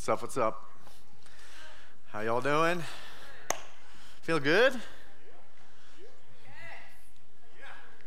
[0.00, 0.22] What's up?
[0.22, 0.64] What's up?
[2.06, 2.82] How y'all doing?
[4.22, 4.72] Feel good?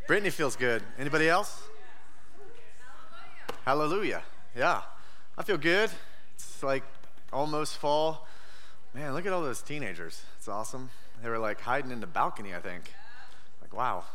[0.07, 0.81] Brittany feels good.
[0.97, 1.61] Anybody else?
[3.63, 4.23] Hallelujah.
[4.57, 4.81] Yeah.
[5.37, 5.91] I feel good.
[6.33, 6.81] It's like
[7.31, 8.27] almost fall.
[8.95, 10.23] Man, look at all those teenagers.
[10.39, 10.89] It's awesome.
[11.21, 12.91] They were like hiding in the balcony, I think.
[13.61, 14.05] Like, wow.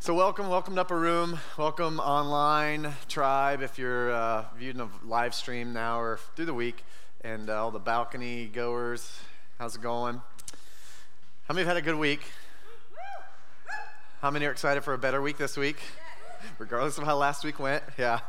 [0.00, 1.38] So, welcome, welcome to Upper Room.
[1.56, 6.84] Welcome online, tribe, if you're uh, viewing a live stream now or through the week,
[7.24, 9.18] and uh, all the balcony goers.
[9.58, 10.20] How's it going?
[11.48, 12.20] How many have had a good week?
[14.20, 15.78] How many are excited for a better week this week?
[16.58, 18.20] Regardless of how last week went, yeah.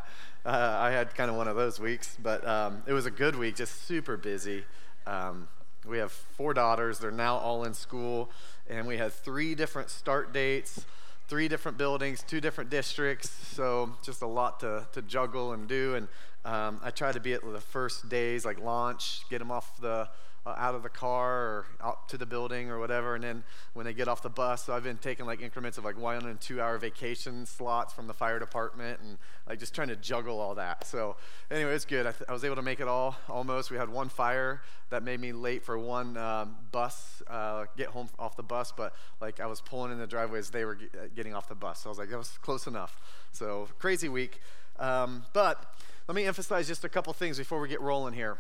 [0.46, 3.36] Uh, I had kind of one of those weeks, but um, it was a good
[3.36, 4.64] week, just super busy.
[5.06, 5.50] Um,
[5.86, 8.30] we have four daughters, they're now all in school,
[8.70, 10.86] and we had three different start dates
[11.28, 15.96] three different buildings, two different districts, so just a lot to, to juggle and do.
[15.96, 16.08] And
[16.46, 20.08] um, I try to be at the first days, like launch, get them off the
[20.46, 23.16] uh, out of the car or out to the building or whatever.
[23.16, 25.84] And then when they get off the bus, so I've been taking like increments of
[25.84, 29.18] like one and two hour vacation slots from the fire department and
[29.50, 30.86] like just trying to juggle all that.
[30.86, 31.16] So
[31.50, 32.06] anyway, it's good.
[32.06, 33.72] I, th- I was able to make it all almost.
[33.72, 38.08] We had one fire that made me late for one um, bus, uh, get home
[38.20, 40.90] off the bus, but like I was pulling in the driveway as they were g-
[40.94, 41.82] uh, getting off the bus.
[41.82, 43.02] So I was like, that was close enough.
[43.32, 44.42] So crazy week.
[44.78, 45.74] Um, but
[46.08, 48.38] let me emphasize just a couple things before we get rolling here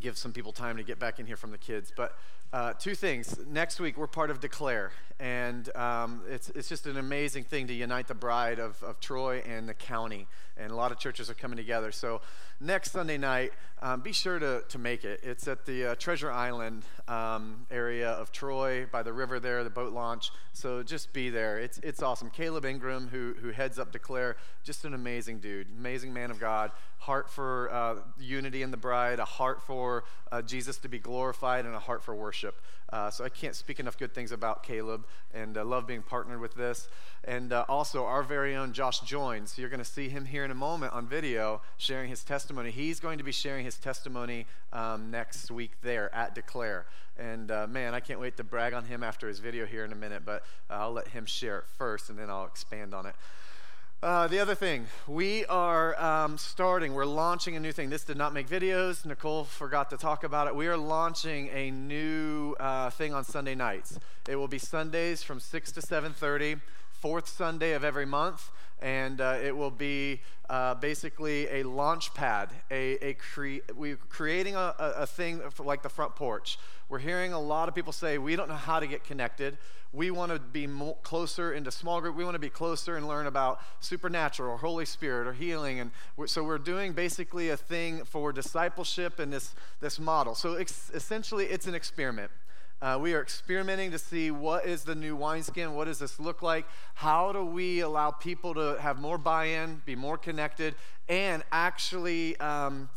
[0.00, 1.92] give some people time to get back in here from the kids.
[1.94, 2.16] But
[2.52, 3.36] uh, two things.
[3.48, 7.74] Next week, we're part of Declare, and um, it's, it's just an amazing thing to
[7.74, 10.28] unite the bride of, of Troy and the county.
[10.56, 11.90] And a lot of churches are coming together.
[11.90, 12.20] So,
[12.60, 13.50] next Sunday night,
[13.82, 15.18] um, be sure to, to make it.
[15.24, 19.70] It's at the uh, Treasure Island um, area of Troy by the river there, the
[19.70, 20.30] boat launch.
[20.52, 21.58] So, just be there.
[21.58, 22.30] It's, it's awesome.
[22.30, 26.70] Caleb Ingram, who, who heads up Declare, just an amazing dude, amazing man of God,
[26.98, 31.64] heart for uh, unity in the bride, a heart for uh, Jesus to be glorified,
[31.64, 32.60] and a heart for worship worship.
[32.92, 36.40] Uh, so I can't speak enough good things about Caleb and uh, love being partnered
[36.40, 36.88] with this.
[37.22, 39.56] And uh, also, our very own Josh joins.
[39.56, 42.72] You're going to see him here in a moment on video sharing his testimony.
[42.72, 46.86] He's going to be sharing his testimony um, next week there at Declare.
[47.16, 49.92] And uh, man, I can't wait to brag on him after his video here in
[49.92, 53.06] a minute, but uh, I'll let him share it first and then I'll expand on
[53.06, 53.14] it.
[54.04, 57.88] Uh, the other thing, we are um, starting, we're launching a new thing.
[57.88, 59.06] This did not make videos.
[59.06, 60.54] Nicole forgot to talk about it.
[60.54, 63.98] We are launching a new uh, thing on Sunday nights.
[64.28, 66.60] It will be Sundays from 6 to 7.30,
[66.92, 68.50] fourth Sunday of every month.
[68.84, 72.50] And uh, it will be uh, basically a launch pad.
[72.70, 76.58] A, a cre- we're creating a, a thing like the front porch.
[76.90, 79.56] We're hearing a lot of people say, we don't know how to get connected.
[79.94, 82.14] We want to be more, closer into small group.
[82.14, 85.80] We want to be closer and learn about supernatural or Holy Spirit or healing.
[85.80, 90.34] And we're, so we're doing basically a thing for discipleship and this, this model.
[90.34, 92.30] So essentially, it's an experiment.
[92.84, 96.42] Uh, we are experimenting to see what is the new wineskin, what does this look
[96.42, 100.74] like, how do we allow people to have more buy-in, be more connected,
[101.08, 102.90] and actually um,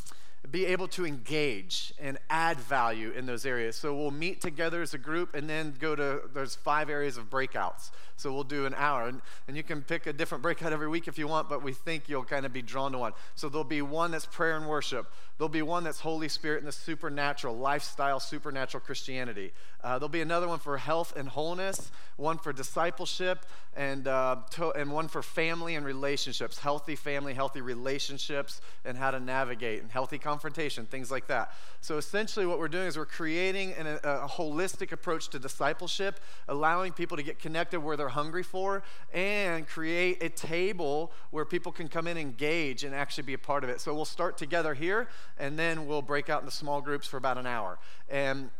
[0.50, 3.76] be able to engage and add value in those areas.
[3.76, 7.28] So we'll meet together as a group and then go to, there's five areas of
[7.28, 7.90] breakouts.
[8.16, 9.06] So we'll do an hour.
[9.06, 11.72] And, and you can pick a different breakout every week if you want, but we
[11.72, 13.12] think you'll kind of be drawn to one.
[13.34, 15.12] So there'll be one that's prayer and worship.
[15.36, 19.52] There'll be one that's Holy Spirit and the supernatural, lifestyle, supernatural Christianity.
[19.84, 24.72] Uh, there'll be another one for health and wholeness, one for discipleship, and, uh, to,
[24.72, 29.92] and one for family and relationships, healthy family, healthy relationships, and how to navigate, and
[29.92, 31.52] healthy confrontation, things like that.
[31.80, 36.20] So essentially, what we're doing is we're creating an, a, a holistic approach to discipleship,
[36.46, 41.72] allowing people to get connected where they're hungry for, and create a table where people
[41.72, 43.80] can come in, engage, and actually be a part of it.
[43.80, 45.08] So we'll start together here
[45.40, 47.80] and then we'll break out into small groups for about an hour.
[48.08, 48.50] And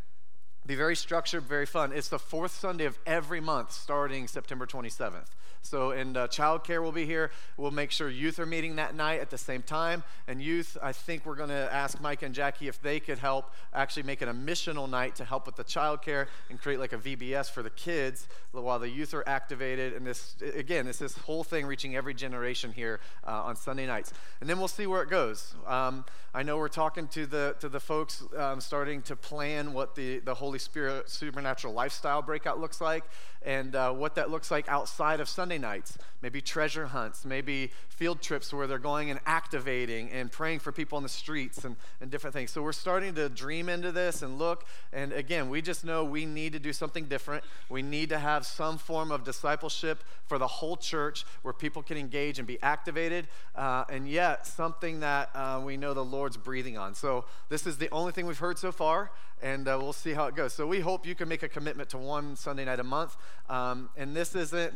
[0.66, 1.92] be very structured, very fun.
[1.92, 5.28] It's the fourth Sunday of every month starting September 27th.
[5.62, 7.30] So, and uh, childcare will be here.
[7.56, 10.04] We'll make sure youth are meeting that night at the same time.
[10.26, 13.52] And youth, I think we're going to ask Mike and Jackie if they could help
[13.74, 16.98] actually make it a missional night to help with the childcare and create like a
[16.98, 19.92] VBS for the kids while the youth are activated.
[19.92, 24.12] And this, again, it's this whole thing reaching every generation here uh, on Sunday nights.
[24.40, 25.54] And then we'll see where it goes.
[25.66, 29.94] Um, I know we're talking to the to the folks um, starting to plan what
[29.94, 33.04] the the Holy Spirit supernatural lifestyle breakout looks like,
[33.44, 38.20] and uh, what that looks like outside of Sunday nights, maybe treasure hunts, maybe field
[38.20, 42.10] trips where they're going and activating and praying for people on the streets and, and
[42.10, 42.50] different things.
[42.50, 44.64] So we're starting to dream into this and look.
[44.92, 47.44] And again, we just know we need to do something different.
[47.68, 51.96] We need to have some form of discipleship for the whole church where people can
[51.96, 56.76] engage and be activated, uh, and yet something that uh, we know the Lord's breathing
[56.76, 56.94] on.
[56.94, 59.10] So this is the only thing we've heard so far
[59.42, 60.52] and uh, we'll see how it goes.
[60.52, 63.16] So we hope you can make a commitment to one Sunday night a month.
[63.48, 64.74] Um, and this isn't,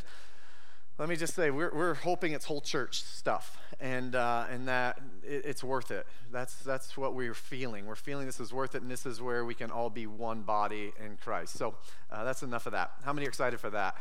[0.99, 5.01] let me just say, we're, we're hoping it's whole church stuff and, uh, and that
[5.23, 6.07] it, it's worth it.
[6.31, 7.87] That's, that's what we're feeling.
[7.87, 10.43] We're feeling this is worth it, and this is where we can all be one
[10.43, 11.59] body in Christ.
[11.59, 11.75] So
[12.11, 12.93] uh, that's enough of that.
[13.05, 13.97] How many are excited for that?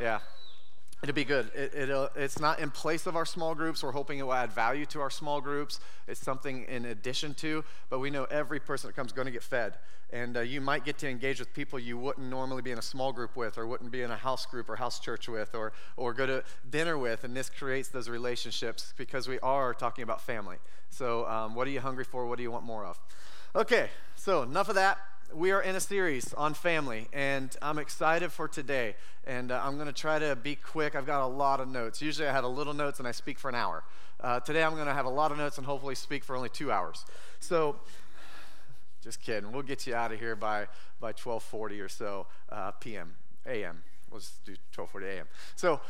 [0.00, 0.20] Yeah.
[1.00, 1.50] It'll be good.
[1.54, 3.84] It, it's not in place of our small groups.
[3.84, 5.78] We're hoping it will add value to our small groups.
[6.08, 9.32] It's something in addition to, but we know every person that comes is going to
[9.32, 9.74] get fed.
[10.12, 12.82] And uh, you might get to engage with people you wouldn't normally be in a
[12.82, 15.72] small group with, or wouldn't be in a house group or house church with, or,
[15.96, 17.22] or go to dinner with.
[17.22, 20.56] And this creates those relationships because we are talking about family.
[20.90, 22.26] So, um, what are you hungry for?
[22.26, 22.98] What do you want more of?
[23.54, 24.98] Okay, so enough of that
[25.34, 28.96] we are in a series on family, and I'm excited for today.
[29.26, 30.94] And uh, I'm going to try to be quick.
[30.94, 32.00] I've got a lot of notes.
[32.00, 33.84] Usually I have a little notes and I speak for an hour.
[34.20, 36.48] Uh, today I'm going to have a lot of notes and hopefully speak for only
[36.48, 37.04] two hours.
[37.40, 37.76] So,
[39.02, 39.52] just kidding.
[39.52, 40.66] We'll get you out of here by,
[40.98, 43.14] by 12:40 or so uh, p.m.
[43.46, 43.82] a.m.
[44.10, 45.26] We'll just do 12:40 a.m.
[45.56, 45.80] So.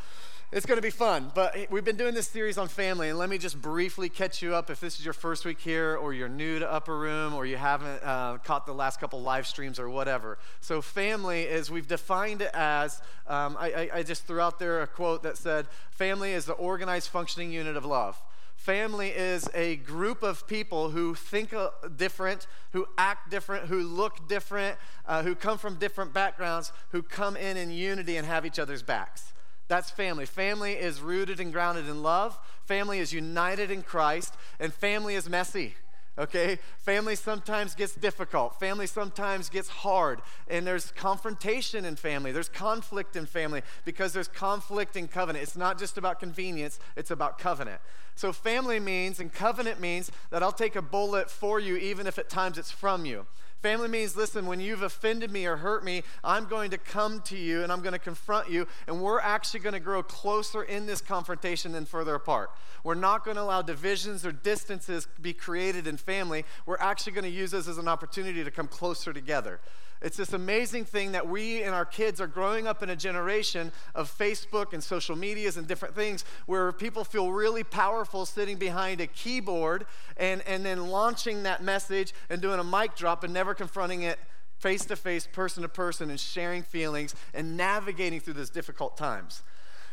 [0.51, 3.29] It's going to be fun, but we've been doing this series on family, and let
[3.29, 6.27] me just briefly catch you up if this is your first week here, or you're
[6.27, 9.91] new to Upper Room, or you haven't uh, caught the last couple live streams, or
[9.91, 10.39] whatever.
[10.59, 14.81] So, family is we've defined it as um, I, I, I just threw out there
[14.81, 18.19] a quote that said, "Family is the organized, functioning unit of love."
[18.55, 24.27] Family is a group of people who think uh, different, who act different, who look
[24.27, 28.57] different, uh, who come from different backgrounds, who come in in unity and have each
[28.57, 29.31] other's backs.
[29.69, 30.25] That's family.
[30.25, 32.37] Family is rooted and grounded in love.
[32.65, 34.33] Family is united in Christ.
[34.59, 35.75] And family is messy.
[36.17, 36.57] Okay?
[36.79, 38.59] Family sometimes gets difficult.
[38.59, 40.21] Family sometimes gets hard.
[40.49, 42.31] And there's confrontation in family.
[42.31, 45.43] There's conflict in family because there's conflict in covenant.
[45.43, 47.79] It's not just about convenience, it's about covenant.
[48.15, 52.19] So, family means and covenant means that I'll take a bullet for you even if
[52.19, 53.25] at times it's from you.
[53.61, 57.37] Family means, listen, when you've offended me or hurt me, I'm going to come to
[57.37, 60.85] you and I'm going to confront you, and we're actually going to grow closer in
[60.85, 62.51] this confrontation than further apart.
[62.85, 66.45] We're not going to allow divisions or distances be created in family.
[66.65, 69.59] We're actually going to use this as an opportunity to come closer together.
[70.01, 73.71] It's this amazing thing that we and our kids are growing up in a generation
[73.93, 79.01] of Facebook and social medias and different things where people feel really powerful sitting behind
[79.01, 79.85] a keyboard
[80.15, 84.19] and, and then launching that message and doing a mic drop and never confronting it
[84.57, 89.41] face to face, person to person, and sharing feelings and navigating through those difficult times.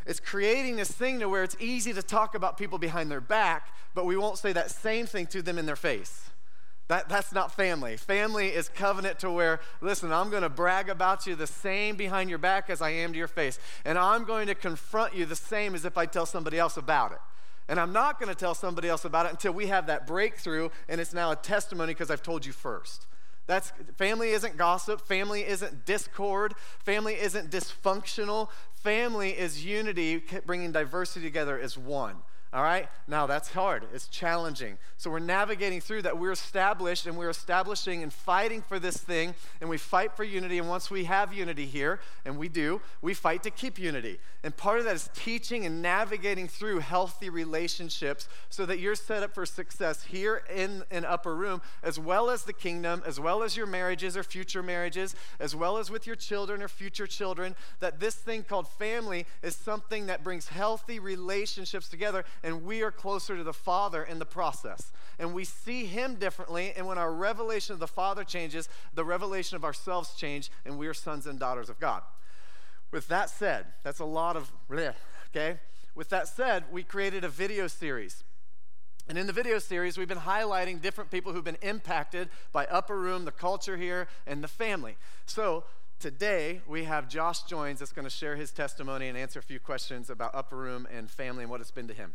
[0.05, 3.73] It's creating this thing to where it's easy to talk about people behind their back,
[3.93, 6.29] but we won't say that same thing to them in their face.
[6.87, 7.97] That, that's not family.
[7.97, 12.29] Family is covenant to where, listen, I'm going to brag about you the same behind
[12.29, 13.59] your back as I am to your face.
[13.83, 17.11] And I'm going to confront you the same as if I tell somebody else about
[17.11, 17.19] it.
[17.67, 20.69] And I'm not going to tell somebody else about it until we have that breakthrough
[20.87, 23.05] and it's now a testimony because I've told you first.
[23.47, 26.53] That's family isn't gossip, family isn't discord,
[26.83, 28.49] family isn't dysfunctional.
[28.87, 32.15] Family is unity, bringing diversity together as one.
[32.53, 32.87] All right?
[33.07, 33.83] Now that's hard.
[33.93, 34.77] It's challenging.
[34.95, 36.17] So we're navigating through that.
[36.17, 40.57] We're established and we're establishing and fighting for this thing, and we fight for unity.
[40.57, 44.19] And once we have unity here, and we do, we fight to keep unity.
[44.43, 49.23] And part of that is teaching and navigating through healthy relationships so that you're set
[49.23, 53.43] up for success here in an upper room, as well as the kingdom, as well
[53.43, 57.55] as your marriages or future marriages, as well as with your children or future children.
[57.81, 62.91] That this thing called family is something that brings healthy relationships together and we are
[62.91, 64.91] closer to the Father in the process.
[65.19, 69.55] And we see Him differently, and when our revelation of the Father changes, the revelation
[69.55, 72.03] of ourselves change, and we are sons and daughters of God.
[72.91, 74.93] With that said, that's a lot of, bleh,
[75.29, 75.59] okay?
[75.95, 78.23] With that said, we created a video series.
[79.09, 82.97] And in the video series, we've been highlighting different people who've been impacted by Upper
[82.97, 84.97] Room, the culture here, and the family.
[85.25, 85.63] So
[85.99, 89.59] Today, we have Josh Joins that's going to share his testimony and answer a few
[89.59, 92.13] questions about Upper Room and family and what it's been to him.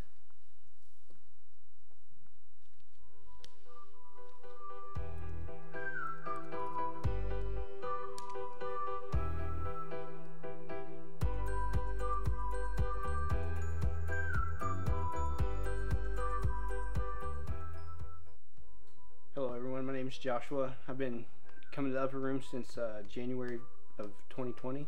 [20.02, 20.74] name's Joshua.
[20.88, 21.24] I've been
[21.70, 23.60] coming to the Upper Room since uh, January
[24.00, 24.84] of 2020.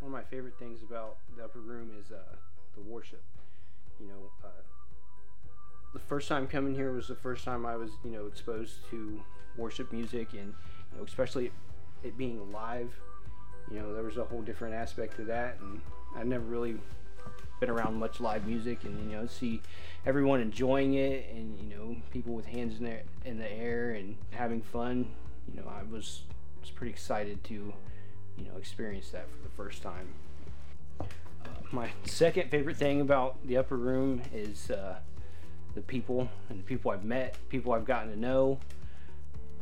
[0.00, 2.36] One of my favorite things about the Upper Room is uh,
[2.74, 3.22] the worship.
[4.00, 4.48] You know, uh,
[5.92, 9.20] the first time coming here was the first time I was, you know, exposed to
[9.58, 10.54] worship music and,
[10.90, 11.52] you know, especially
[12.02, 12.94] it being live.
[13.70, 15.82] You know, there was a whole different aspect to that, and
[16.16, 16.78] I never really
[17.64, 19.60] been around much live music, and you know, see
[20.04, 24.16] everyone enjoying it, and you know, people with hands in the in the air and
[24.30, 25.06] having fun.
[25.48, 26.22] You know, I was
[26.60, 30.08] was pretty excited to, you know, experience that for the first time.
[31.00, 31.04] Uh,
[31.72, 34.96] my second favorite thing about the upper room is uh,
[35.74, 38.58] the people and the people I've met, people I've gotten to know.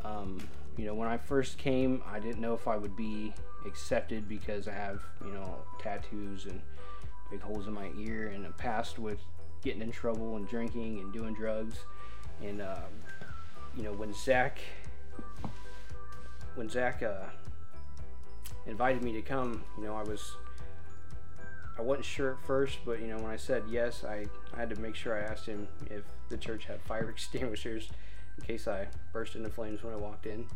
[0.04, 0.40] Um,
[0.76, 3.32] you know, when I first came, I didn't know if I would be
[3.66, 6.61] accepted because I have, you know, tattoos and
[7.33, 9.19] big holes in my ear and a past with
[9.65, 11.79] getting in trouble and drinking and doing drugs.
[12.43, 12.83] And, uh,
[13.75, 14.59] you know, when Zach,
[16.55, 17.25] when Zach uh,
[18.67, 20.37] invited me to come, you know, I was
[21.79, 24.69] I wasn't sure at first, but you know, when I said yes, I, I had
[24.71, 27.89] to make sure I asked him if the church had fire extinguishers
[28.37, 30.47] in case I burst into flames when I walked in.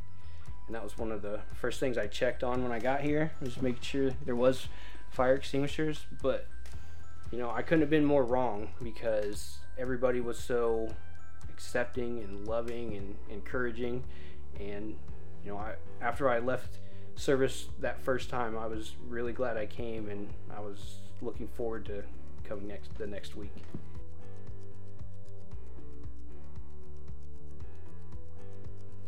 [0.66, 3.32] And that was one of the first things I checked on when I got here,
[3.40, 4.68] was making sure there was
[5.10, 6.04] fire extinguishers.
[6.20, 6.46] But
[7.30, 10.94] you know, I couldn't have been more wrong because everybody was so
[11.50, 14.04] accepting and loving and encouraging.
[14.60, 14.96] And
[15.44, 16.78] you know, I after I left
[17.16, 21.86] service that first time, I was really glad I came, and I was looking forward
[21.86, 22.02] to
[22.44, 23.52] coming next the next week.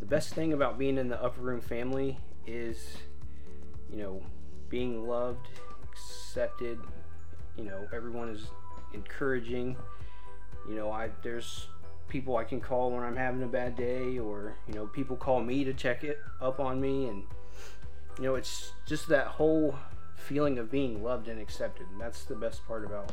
[0.01, 2.97] The best thing about being in the upper room family is,
[3.91, 4.23] you know,
[4.69, 5.49] being loved,
[5.83, 6.79] accepted.
[7.59, 8.47] You know, everyone is
[8.95, 9.77] encouraging.
[10.69, 11.67] You know, I there's
[12.09, 15.43] people I can call when I'm having a bad day, or you know, people call
[15.43, 17.25] me to check it up on me, and
[18.17, 19.75] you know, it's just that whole
[20.15, 21.87] feeling of being loved and accepted.
[21.91, 23.13] And that's the best part about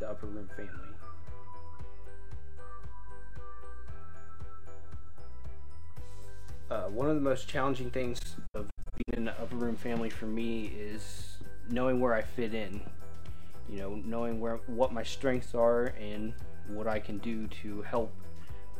[0.00, 0.70] the Upper Room family.
[6.70, 8.18] Uh, one of the most challenging things
[8.54, 11.36] of being in the Upper Room family for me is
[11.70, 12.82] knowing where I fit in.
[13.72, 16.34] You know, knowing where what my strengths are and
[16.68, 18.12] what I can do to help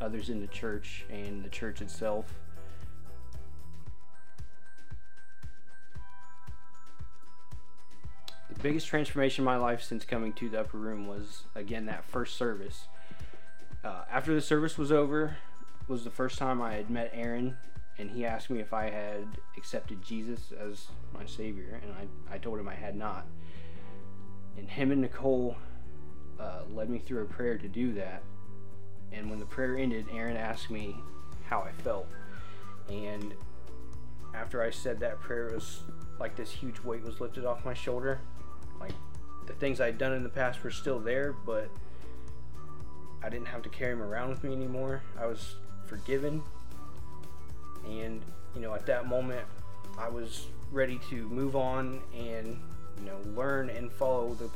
[0.00, 2.34] others in the church and the church itself
[8.52, 12.04] The biggest transformation in my life since coming to the upper room was again that
[12.04, 12.86] first service.
[13.82, 15.38] Uh, after the service was over,
[15.88, 17.56] was the first time I had met Aaron,
[17.98, 22.38] and he asked me if I had accepted Jesus as my Savior, and I, I
[22.38, 23.26] told him I had not.
[24.56, 25.56] And him and Nicole
[26.38, 28.22] uh, led me through a prayer to do that.
[29.12, 30.96] And when the prayer ended, Aaron asked me
[31.48, 32.08] how I felt.
[32.90, 33.34] And
[34.34, 35.82] after I said that prayer, it was
[36.18, 38.20] like this huge weight was lifted off my shoulder
[38.82, 38.92] like
[39.46, 41.68] the things I'd done in the past were still there, but
[43.22, 45.02] I didn't have to carry them around with me anymore.
[45.18, 45.56] I was
[45.86, 46.42] forgiven.
[47.86, 48.22] And,
[48.54, 49.46] you know, at that moment,
[49.98, 52.58] I was ready to move on and,
[53.02, 54.48] you know, learn and follow the,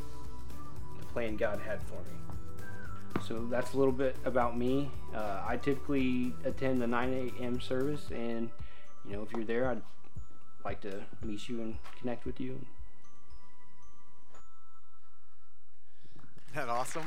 [0.98, 3.22] the plan God had for me.
[3.26, 4.90] So that's a little bit about me.
[5.14, 7.60] Uh, I typically attend the 9 a.m.
[7.60, 8.50] service, and,
[9.04, 9.82] you know, if you're there, I'd
[10.64, 12.60] like to meet you and connect with you.
[16.54, 17.04] that awesome?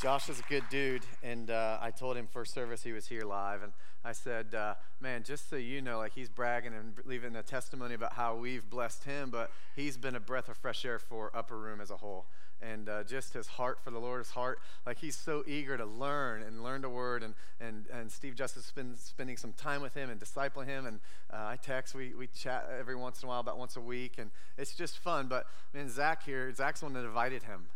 [0.00, 3.22] Josh is a good dude, and uh, I told him first service he was here
[3.22, 3.72] live, and
[4.04, 7.94] I said, uh, "Man, just so you know, like he's bragging and leaving a testimony
[7.94, 11.58] about how we've blessed him, but he's been a breath of fresh air for Upper
[11.58, 12.26] Room as a whole."
[12.60, 15.84] and uh, just his heart for the Lord, his heart, like he's so eager to
[15.84, 17.22] learn and learn the word.
[17.22, 20.84] And, and, and Steve Justice has been spending some time with him and discipling him.
[20.84, 20.98] And
[21.32, 24.14] uh, I text, we, we chat every once in a while, about once a week.
[24.18, 25.28] And it's just fun.
[25.28, 27.66] But man, Zach here, Zach's the one that invited him.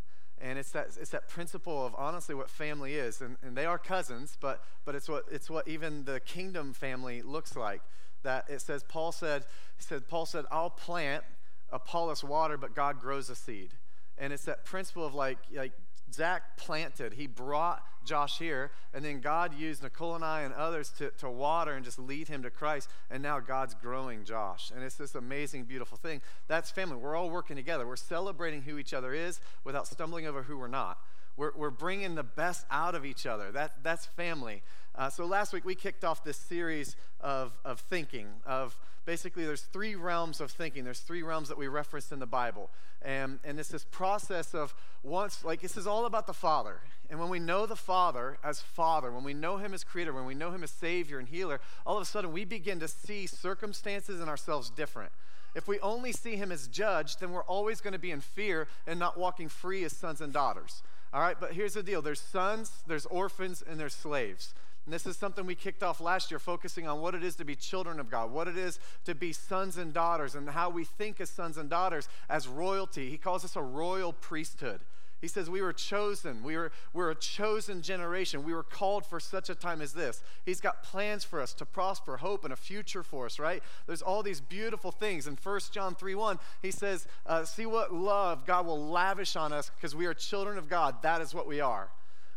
[0.42, 3.20] And it's that, it's that principle of honestly what family is.
[3.20, 7.22] And, and they are cousins, but, but it's, what, it's what even the kingdom family
[7.22, 7.80] looks like.
[8.24, 9.44] That it says, Paul said,
[9.78, 11.24] said, Paul said, I'll plant,
[11.70, 13.74] Apollos water, but God grows a seed.
[14.18, 15.72] And it's that principle of like, like
[16.12, 20.90] Zach planted, he brought Josh here, and then God used Nicole and I and others
[20.98, 22.88] to, to water and just lead him to Christ.
[23.10, 24.72] And now God's growing Josh.
[24.74, 26.20] And it's this amazing, beautiful thing.
[26.48, 26.96] That's family.
[26.96, 27.86] We're all working together.
[27.86, 30.98] We're celebrating who each other is without stumbling over who we're not.
[31.36, 33.50] We're, we're bringing the best out of each other.
[33.52, 34.62] That, that's family.
[34.94, 39.62] Uh, so last week we kicked off this series of, of thinking, of basically there's
[39.62, 40.84] three realms of thinking.
[40.84, 42.70] There's three realms that we reference in the Bible.
[43.02, 46.80] And, and it's this process of once, like this is all about the Father.
[47.10, 50.26] And when we know the Father as Father, when we know Him as Creator, when
[50.26, 53.26] we know Him as Savior and Healer, all of a sudden we begin to see
[53.26, 55.12] circumstances and ourselves different.
[55.54, 58.68] If we only see him as judge, then we're always going to be in fear
[58.86, 60.82] and not walking free as sons and daughters.
[61.12, 64.54] All right, but here's the deal there's sons, there's orphans, and there's slaves.
[64.84, 67.44] And this is something we kicked off last year, focusing on what it is to
[67.44, 70.84] be children of God, what it is to be sons and daughters, and how we
[70.84, 73.08] think as sons and daughters as royalty.
[73.08, 74.80] He calls us a royal priesthood.
[75.20, 76.42] He says we were chosen.
[76.42, 78.42] We were, we're a chosen generation.
[78.42, 80.20] We were called for such a time as this.
[80.44, 83.62] He's got plans for us to prosper, hope, and a future for us, right?
[83.86, 85.28] There's all these beautiful things.
[85.28, 89.52] In 1 John 3 1, he says, uh, See what love God will lavish on
[89.52, 91.00] us because we are children of God.
[91.02, 91.88] That is what we are.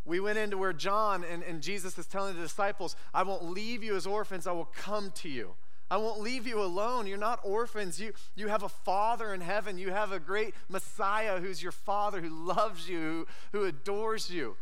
[0.05, 3.83] We went into where John and, and Jesus is telling the disciples, I won't leave
[3.83, 5.55] you as orphans, I will come to you.
[5.89, 7.05] I won't leave you alone.
[7.05, 8.01] You're not orphans.
[8.01, 9.77] You, you have a father in heaven.
[9.77, 14.55] You have a great Messiah who's your father, who loves you, who, who adores you.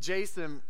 [0.00, 0.62] Jason,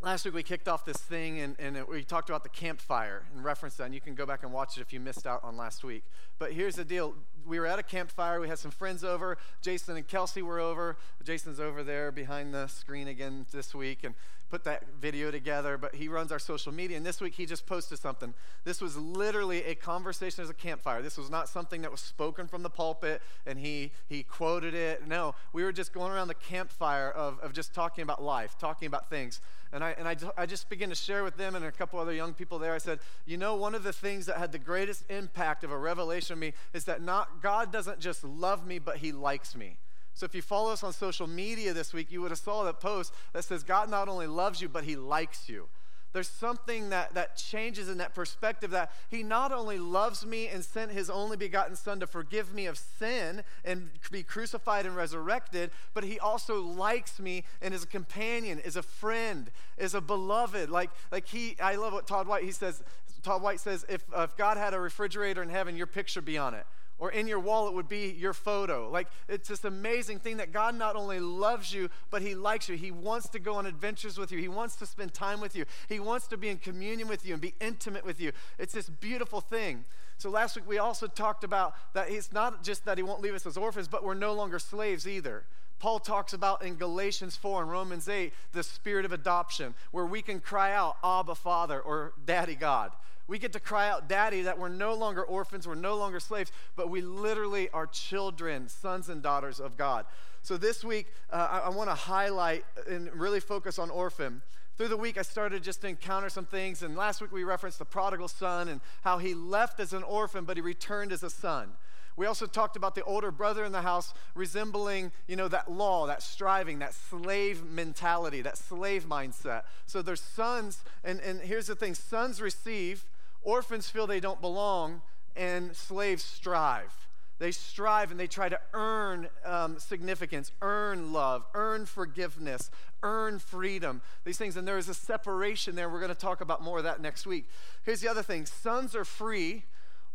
[0.00, 3.24] last week we kicked off this thing and, and it, we talked about the campfire
[3.34, 3.84] and reference that.
[3.84, 6.04] And you can go back and watch it if you missed out on last week.
[6.38, 7.14] But here's the deal
[7.46, 8.40] we were at a campfire.
[8.40, 9.38] We had some friends over.
[9.62, 10.96] Jason and Kelsey were over.
[11.24, 14.14] Jason's over there behind the screen again this week and
[14.50, 15.78] put that video together.
[15.78, 16.96] But he runs our social media.
[16.96, 18.34] And this week he just posted something.
[18.64, 21.02] This was literally a conversation as a campfire.
[21.02, 25.06] This was not something that was spoken from the pulpit and he, he quoted it.
[25.06, 28.86] No, we were just going around the campfire of, of just talking about life, talking
[28.86, 29.40] about things.
[29.72, 32.12] And, I, and I, I just began to share with them and a couple other
[32.12, 32.74] young people there.
[32.74, 35.78] I said, You know, one of the things that had the greatest impact of a
[35.78, 39.76] revelation of me is that not God doesn't just love me, but He likes me.
[40.12, 42.80] So if you follow us on social media this week, you would have saw that
[42.80, 45.68] post that says God not only loves you, but He likes you.
[46.12, 50.64] There's something that, that changes in that perspective that He not only loves me and
[50.64, 55.70] sent His only begotten Son to forgive me of sin and be crucified and resurrected,
[55.94, 60.70] but He also likes me and is a companion, is a friend, is a beloved.
[60.70, 62.82] Like, like He, I love what Todd White, he says,
[63.22, 66.54] Todd White says, if, if God had a refrigerator in heaven, your picture be on
[66.54, 66.66] it
[67.00, 68.88] or in your wallet would be your photo.
[68.90, 72.76] Like, it's this amazing thing that God not only loves you, but He likes you.
[72.76, 74.38] He wants to go on adventures with you.
[74.38, 75.64] He wants to spend time with you.
[75.88, 78.32] He wants to be in communion with you and be intimate with you.
[78.58, 79.86] It's this beautiful thing.
[80.18, 83.34] So, last week we also talked about that it's not just that He won't leave
[83.34, 85.44] us as orphans, but we're no longer slaves either.
[85.78, 90.20] Paul talks about in Galatians 4 and Romans 8 the spirit of adoption, where we
[90.20, 92.92] can cry out, Abba, Father, or Daddy God.
[93.30, 96.50] We get to cry out, Daddy, that we're no longer orphans, we're no longer slaves,
[96.74, 100.04] but we literally are children, sons and daughters of God.
[100.42, 104.42] So this week, uh, I, I want to highlight and really focus on orphan.
[104.76, 107.78] Through the week, I started just to encounter some things, and last week we referenced
[107.78, 111.30] the prodigal son and how he left as an orphan, but he returned as a
[111.30, 111.68] son.
[112.16, 116.08] We also talked about the older brother in the house resembling, you know, that law,
[116.08, 119.62] that striving, that slave mentality, that slave mindset.
[119.86, 123.04] So there's sons, and, and here's the thing sons receive,
[123.42, 125.02] Orphans feel they don't belong,
[125.36, 127.08] and slaves strive.
[127.40, 132.70] They strive and they try to earn um, significance, earn love, earn forgiveness,
[133.02, 134.58] earn freedom, these things.
[134.58, 135.88] And there is a separation there.
[135.88, 137.48] We're going to talk about more of that next week.
[137.82, 139.64] Here's the other thing sons are free,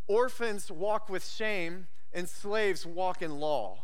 [0.06, 3.80] orphans walk with shame, and slaves walk in law.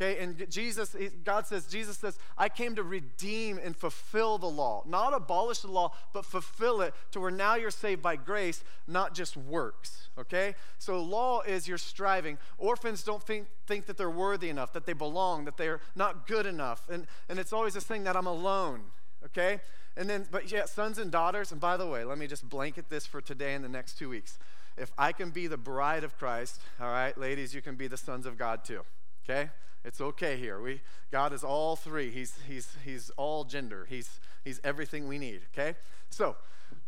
[0.00, 4.84] Okay, and Jesus, God says, Jesus says, I came to redeem and fulfill the law.
[4.86, 9.12] Not abolish the law, but fulfill it to where now you're saved by grace, not
[9.12, 10.08] just works.
[10.16, 10.54] Okay?
[10.78, 12.38] So law is your striving.
[12.58, 16.46] Orphans don't think, think that they're worthy enough, that they belong, that they're not good
[16.46, 16.88] enough.
[16.88, 18.82] And, and it's always this thing that I'm alone.
[19.24, 19.60] Okay?
[19.96, 22.88] And then, but yeah, sons and daughters, and by the way, let me just blanket
[22.88, 24.38] this for today and the next two weeks.
[24.76, 27.96] If I can be the bride of Christ, all right, ladies, you can be the
[27.96, 28.82] sons of God too.
[29.28, 29.50] Okay?
[29.88, 30.60] It's okay here.
[30.60, 32.10] We, God is all three.
[32.10, 33.86] He's, he's, he's all gender.
[33.88, 35.78] He's, he's everything we need, okay?
[36.10, 36.36] So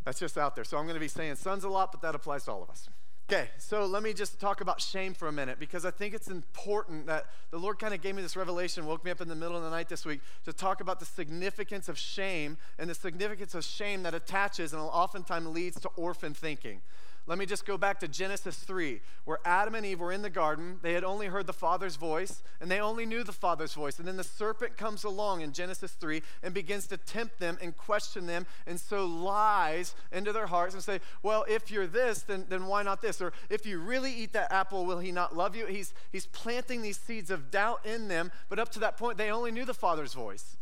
[0.04, 0.64] that's just out there.
[0.64, 2.68] So I'm going to be saying sons a lot, but that applies to all of
[2.68, 2.90] us.
[3.32, 6.28] Okay, so let me just talk about shame for a minute because I think it's
[6.28, 9.36] important that the Lord kind of gave me this revelation, woke me up in the
[9.36, 12.94] middle of the night this week to talk about the significance of shame and the
[12.94, 16.82] significance of shame that attaches and oftentimes leads to orphan thinking.
[17.26, 20.30] Let me just go back to Genesis 3, where Adam and Eve were in the
[20.30, 20.78] garden.
[20.82, 23.98] They had only heard the Father's voice, and they only knew the Father's voice.
[23.98, 27.76] And then the serpent comes along in Genesis 3 and begins to tempt them and
[27.76, 32.46] question them, and so lies into their hearts and say, Well, if you're this, then,
[32.48, 33.20] then why not this?
[33.20, 35.66] Or if you really eat that apple, will he not love you?
[35.66, 39.30] He's, he's planting these seeds of doubt in them, but up to that point, they
[39.30, 40.56] only knew the Father's voice.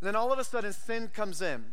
[0.00, 1.64] And then all of a sudden, sin comes in.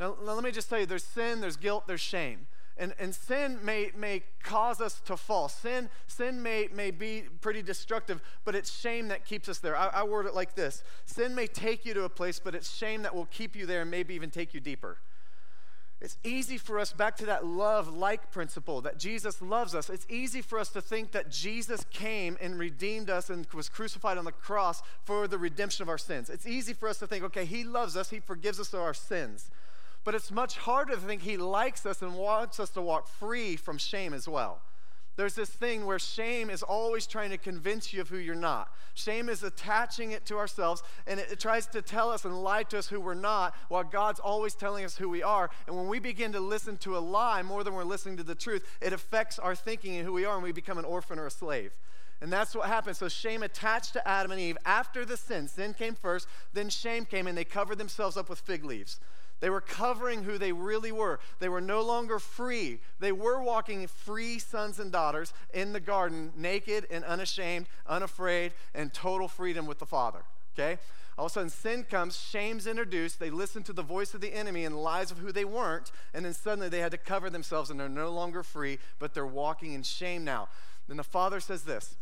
[0.00, 2.46] Now, let me just tell you there's sin, there's guilt, there's shame.
[2.78, 5.48] And, and sin may, may cause us to fall.
[5.48, 9.76] Sin, sin may, may be pretty destructive, but it's shame that keeps us there.
[9.76, 12.74] I, I word it like this Sin may take you to a place, but it's
[12.74, 14.98] shame that will keep you there and maybe even take you deeper.
[16.00, 19.90] It's easy for us, back to that love like principle, that Jesus loves us.
[19.90, 24.16] It's easy for us to think that Jesus came and redeemed us and was crucified
[24.16, 26.30] on the cross for the redemption of our sins.
[26.30, 28.94] It's easy for us to think, okay, He loves us, He forgives us of our
[28.94, 29.50] sins.
[30.04, 33.56] But it's much harder to think He likes us and wants us to walk free
[33.56, 34.60] from shame as well.
[35.18, 38.72] There's this thing where shame is always trying to convince you of who you're not.
[38.94, 42.62] Shame is attaching it to ourselves and it, it, tries to tell us and lie
[42.62, 45.50] to us who we're not, while God's always telling us who we are.
[45.66, 48.36] And when we begin to listen to a lie more than we're listening to the
[48.36, 51.26] truth, it affects our thinking and who we are, and we become an orphan or
[51.26, 51.72] a slave.
[52.20, 52.96] And that's what happened.
[52.96, 55.48] So shame attached to Adam and Eve after the sin.
[55.48, 59.00] Sin came first, then shame came, and they covered themselves up with fig leaves.
[59.40, 61.20] They were covering who they really were.
[61.38, 62.80] They were no longer free.
[62.98, 68.92] They were walking free sons and daughters in the garden, naked and unashamed, unafraid, and
[68.92, 70.20] total freedom with the Father.
[70.54, 70.78] Okay?
[71.16, 73.18] All of a sudden, sin comes, shame's introduced.
[73.18, 75.90] They listen to the voice of the enemy and the lies of who they weren't,
[76.14, 79.26] and then suddenly they had to cover themselves and they're no longer free, but they're
[79.26, 80.48] walking in shame now.
[80.86, 81.96] Then the Father says this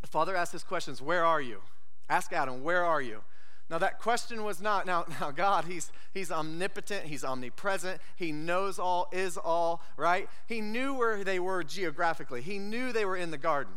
[0.00, 1.60] The Father asks this questions Where are you?
[2.08, 3.22] Ask Adam, Where are you?
[3.70, 8.78] Now, that question was not, now, now God, he's, he's omnipotent, He's omnipresent, He knows
[8.78, 10.28] all, is all, right?
[10.46, 13.74] He knew where they were geographically, He knew they were in the garden.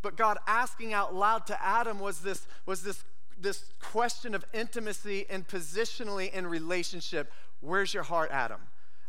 [0.00, 3.04] But God asking out loud to Adam was this, was this,
[3.38, 7.32] this question of intimacy and positionally in relationship.
[7.60, 8.60] Where's your heart, Adam?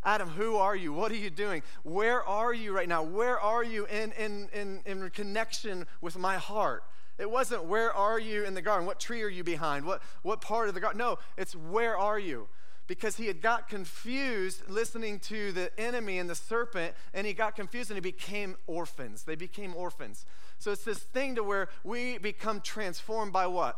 [0.03, 0.91] Adam, who are you?
[0.91, 1.61] What are you doing?
[1.83, 3.03] Where are you right now?
[3.03, 6.83] Where are you in, in, in, in connection with my heart?
[7.19, 8.87] It wasn't where are you in the garden?
[8.87, 9.85] What tree are you behind?
[9.85, 10.97] What, what part of the garden?
[10.97, 12.47] No, it's where are you?
[12.87, 17.55] Because he had got confused listening to the enemy and the serpent, and he got
[17.55, 19.23] confused and he became orphans.
[19.23, 20.25] They became orphans.
[20.57, 23.77] So it's this thing to where we become transformed by what?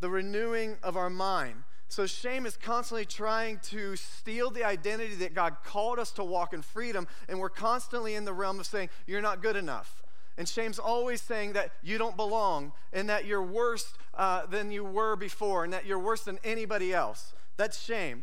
[0.00, 1.64] The renewing of our mind.
[1.88, 6.52] So shame is constantly trying to steal the identity that God called us to walk
[6.52, 10.02] in freedom, and we're constantly in the realm of saying, You're not good enough.
[10.38, 14.84] And shame's always saying that you don't belong and that you're worse uh, than you
[14.84, 17.34] were before and that you're worse than anybody else.
[17.56, 18.22] That's shame.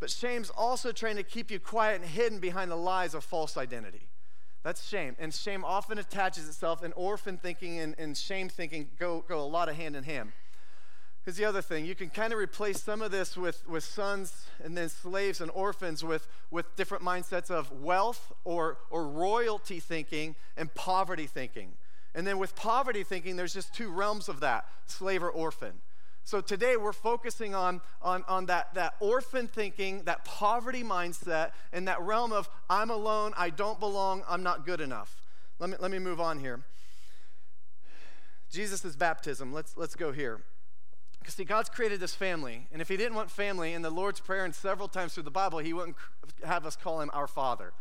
[0.00, 3.56] But shame's also trying to keep you quiet and hidden behind the lies of false
[3.56, 4.08] identity.
[4.64, 5.14] That's shame.
[5.20, 9.46] And shame often attaches itself, and orphan thinking and, and shame thinking go, go a
[9.46, 10.32] lot of hand in hand.
[11.24, 11.86] Here's the other thing.
[11.86, 15.52] You can kind of replace some of this with, with sons and then slaves and
[15.52, 21.74] orphans with, with different mindsets of wealth or, or royalty thinking and poverty thinking.
[22.14, 25.74] And then with poverty thinking, there's just two realms of that slave or orphan.
[26.24, 31.86] So today we're focusing on, on, on that, that orphan thinking, that poverty mindset, and
[31.86, 35.22] that realm of I'm alone, I don't belong, I'm not good enough.
[35.60, 36.62] Let me, let me move on here.
[38.50, 40.42] Jesus' baptism, let's, let's go here.
[41.22, 42.66] Because, see, God's created this family.
[42.72, 45.30] And if He didn't want family in the Lord's Prayer and several times through the
[45.30, 45.96] Bible, He wouldn't
[46.44, 47.72] have us call Him our Father.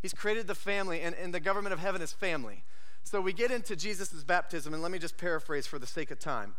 [0.00, 2.64] He's created the family, and, and the government of heaven is family.
[3.02, 6.18] So we get into Jesus' baptism, and let me just paraphrase for the sake of
[6.18, 6.54] time.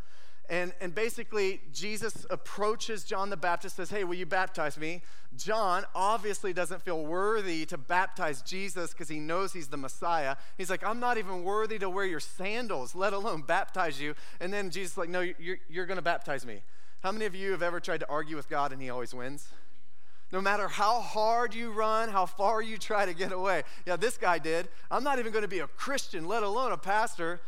[0.50, 5.02] And, and basically, Jesus approaches John the Baptist, says, Hey, will you baptize me?
[5.36, 10.38] John obviously doesn't feel worthy to baptize Jesus because he knows he's the Messiah.
[10.58, 14.16] He's like, I'm not even worthy to wear your sandals, let alone baptize you.
[14.40, 16.62] And then Jesus is like, No, you're, you're going to baptize me.
[17.04, 19.50] How many of you have ever tried to argue with God and he always wins?
[20.32, 23.64] No matter how hard you run, how far you try to get away.
[23.86, 24.68] Yeah, this guy did.
[24.92, 27.40] I'm not even going to be a Christian, let alone a pastor.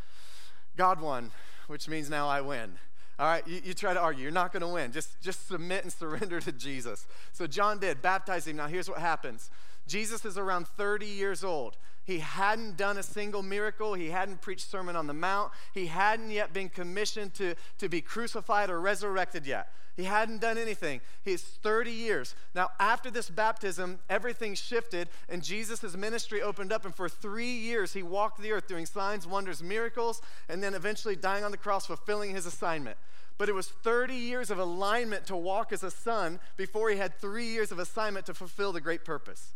[0.78, 1.32] God won,
[1.68, 2.78] which means now I win.
[3.20, 4.94] All right, you, you try to argue, you're not going to win.
[4.94, 7.06] Just, just submit and surrender to Jesus.
[7.34, 8.56] So John did, baptize him.
[8.56, 9.50] Now here's what happens
[9.88, 11.76] Jesus is around 30 years old.
[12.10, 13.94] He hadn't done a single miracle.
[13.94, 15.52] He hadn't preached Sermon on the Mount.
[15.76, 19.72] He hadn't yet been commissioned to, to be crucified or resurrected yet.
[19.96, 21.02] He hadn't done anything.
[21.24, 22.34] He's 30 years.
[22.56, 26.84] Now, after this baptism, everything shifted, and Jesus' ministry opened up.
[26.84, 31.16] And for three years, he walked the earth doing signs, wonders, miracles, and then eventually
[31.16, 32.98] dying on the cross, fulfilling his assignment.
[33.38, 37.20] But it was 30 years of alignment to walk as a son before he had
[37.20, 39.54] three years of assignment to fulfill the great purpose.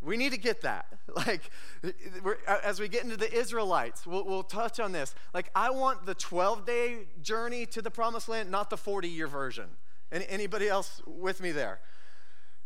[0.00, 0.86] We need to get that.
[1.26, 1.50] Like,
[2.62, 5.14] as we get into the Israelites, we'll, we'll touch on this.
[5.34, 9.26] Like, I want the 12 day journey to the promised land, not the 40 year
[9.26, 9.64] version.
[10.12, 11.80] Any, anybody else with me there?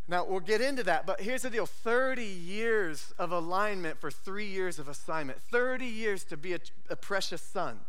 [0.08, 4.48] Now, we'll get into that, but here's the deal 30 years of alignment for three
[4.48, 6.58] years of assignment, 30 years to be a,
[6.90, 7.80] a precious son.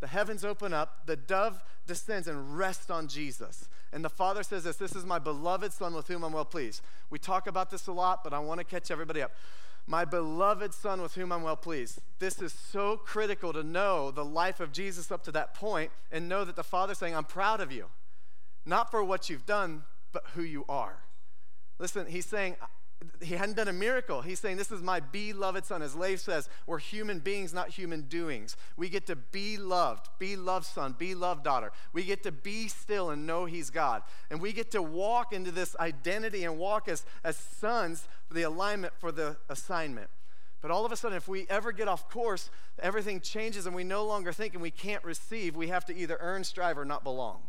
[0.00, 3.68] The heavens open up, the dove descends and rests on Jesus.
[3.92, 6.82] And the Father says this This is my beloved Son with whom I'm well pleased.
[7.10, 9.32] We talk about this a lot, but I want to catch everybody up.
[9.86, 11.98] My beloved Son with whom I'm well pleased.
[12.18, 16.28] This is so critical to know the life of Jesus up to that point and
[16.28, 17.86] know that the Father's saying, I'm proud of you.
[18.64, 20.98] Not for what you've done, but who you are.
[21.78, 22.56] Listen, he's saying,
[23.22, 24.22] he hadn't done a miracle.
[24.22, 25.82] He's saying, This is my beloved son.
[25.82, 28.56] As Leif says, we're human beings, not human doings.
[28.76, 31.72] We get to be loved, be loved son, be loved daughter.
[31.92, 34.02] We get to be still and know he's God.
[34.30, 38.42] And we get to walk into this identity and walk as, as sons for the
[38.42, 40.10] alignment for the assignment.
[40.60, 42.50] But all of a sudden, if we ever get off course,
[42.82, 45.56] everything changes and we no longer think and we can't receive.
[45.56, 47.40] We have to either earn, strive, or not belong.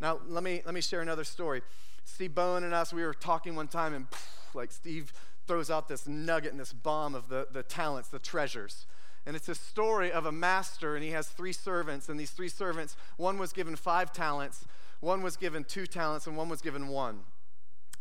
[0.00, 1.62] Now, let me, let me share another story.
[2.04, 4.06] Steve Bowen and us, we were talking one time, and
[4.54, 5.12] like Steve
[5.46, 8.86] throws out this nugget and this bomb of the, the talents, the treasures.
[9.26, 12.08] And it's a story of a master, and he has three servants.
[12.08, 14.64] And these three servants, one was given five talents,
[15.00, 17.20] one was given two talents, and one was given one.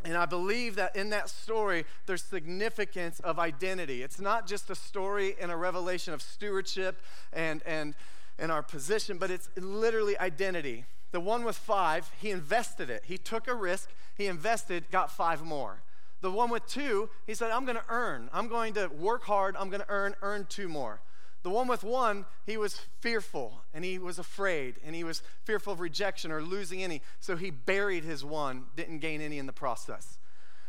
[0.06, 4.04] And I believe that in that story, there's significance of identity.
[4.04, 7.02] It's not just a story and a revelation of stewardship
[7.34, 7.96] and, and,
[8.38, 10.86] and our position, but it's literally identity.
[11.12, 13.04] The one with five, he invested it.
[13.06, 15.82] He took a risk, he invested, got five more.
[16.22, 18.30] The one with two, he said, I'm going to earn.
[18.34, 19.56] I'm going to work hard.
[19.58, 21.02] I'm going to earn, earn two more.
[21.44, 25.74] The one with one, he was fearful and he was afraid and he was fearful
[25.74, 27.02] of rejection or losing any.
[27.20, 30.18] So he buried his one, didn't gain any in the process.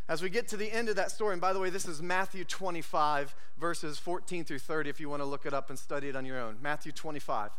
[0.08, 2.00] As we get to the end of that story, and by the way, this is
[2.00, 6.08] Matthew 25, verses 14 through 30, if you want to look it up and study
[6.08, 6.56] it on your own.
[6.62, 7.50] Matthew 25.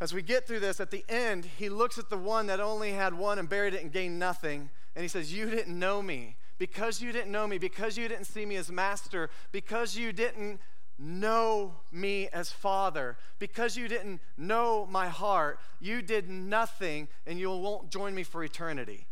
[0.00, 2.92] As we get through this, at the end, he looks at the one that only
[2.92, 6.36] had one and buried it and gained nothing, and he says, You didn't know me.
[6.58, 10.60] Because you didn't know me, because you didn't see me as master, because you didn't
[10.98, 13.16] know me as Father.
[13.38, 18.42] Because you didn't know my heart, you did nothing and you won't join me for
[18.42, 19.06] eternity.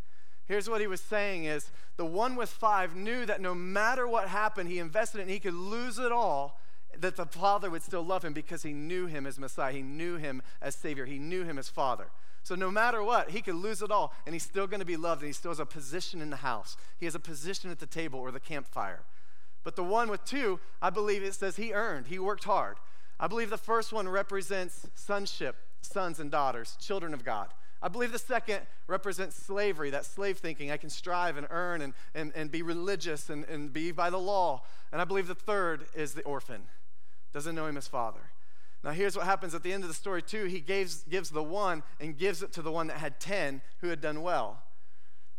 [0.47, 4.29] Here's what he was saying is the one with five knew that no matter what
[4.29, 6.61] happened, he invested and he could lose it all,
[6.99, 9.73] that the Father would still love him because he knew him as Messiah.
[9.73, 11.07] He knew him as Savior.
[11.07, 12.07] He knew him as Father.
[12.45, 14.99] So no matter what, he could lose it all and he's still going to be
[14.99, 16.77] loved and he still has a position in the house.
[17.01, 19.01] He has a position at the table or the campfire.
[19.65, 22.77] But the one with two, I believe it says he earned, he worked hard.
[23.19, 27.49] I believe the first one represents sonship, sons and daughters, children of God.
[27.81, 30.71] I believe the second represents slavery, that slave thinking.
[30.71, 34.19] I can strive and earn and, and, and be religious and, and be by the
[34.19, 34.63] law.
[34.93, 36.63] And I believe the third is the orphan,
[37.33, 38.21] doesn't know him as father.
[38.85, 40.45] Now, here's what happens at the end of the story, too.
[40.45, 43.89] He gives, gives the one and gives it to the one that had 10 who
[43.89, 44.63] had done well.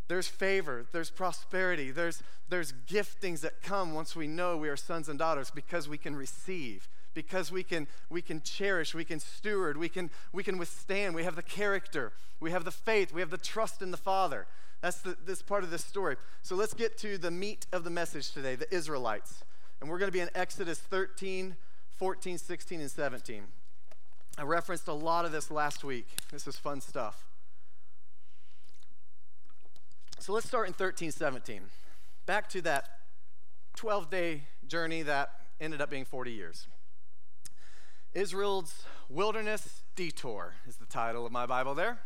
[0.07, 5.09] There's favor, there's prosperity, there's, there's giftings that come once we know we are sons
[5.09, 9.77] and daughters because we can receive, because we can, we can cherish, we can steward,
[9.77, 11.13] we can, we can withstand.
[11.13, 14.47] We have the character, we have the faith, we have the trust in the Father.
[14.81, 16.17] That's the, this part of this story.
[16.41, 19.43] So let's get to the meat of the message today the Israelites.
[19.81, 21.55] And we're going to be in Exodus 13,
[21.97, 23.43] 14, 16, and 17.
[24.37, 26.07] I referenced a lot of this last week.
[26.31, 27.25] This is fun stuff.
[30.19, 31.61] So let's start in 13, 17.
[32.25, 32.85] Back to that
[33.75, 35.29] 12 day journey that
[35.61, 36.67] ended up being 40 years.
[38.13, 41.99] Israel's wilderness detour is the title of my Bible there.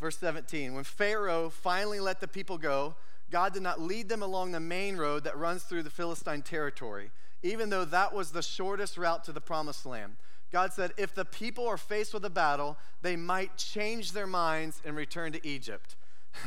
[0.00, 2.94] Verse 17 When Pharaoh finally let the people go,
[3.30, 7.10] God did not lead them along the main road that runs through the Philistine territory,
[7.42, 10.16] even though that was the shortest route to the promised land.
[10.52, 14.82] God said, if the people are faced with a battle, they might change their minds
[14.84, 15.96] and return to Egypt.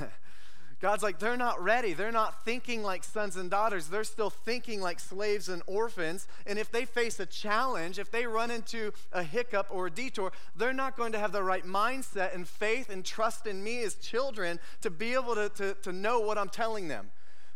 [0.84, 1.94] God's like, they're not ready.
[1.94, 3.88] They're not thinking like sons and daughters.
[3.88, 6.28] They're still thinking like slaves and orphans.
[6.46, 10.34] And if they face a challenge, if they run into a hiccup or a detour,
[10.58, 13.96] they're not going to have the right mindset and faith and trust in me as
[13.96, 17.12] children to be able to, to, to know what I'm telling them.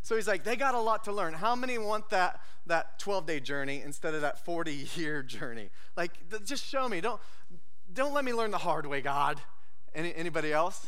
[0.07, 1.33] So he's like, they got a lot to learn.
[1.33, 5.67] How many want that, that 12 day journey instead of that 40 year journey?
[5.97, 6.13] Like,
[6.45, 7.01] just show me.
[7.01, 7.19] Don't,
[7.93, 9.41] don't let me learn the hard way, God.
[9.93, 10.87] Any, anybody else?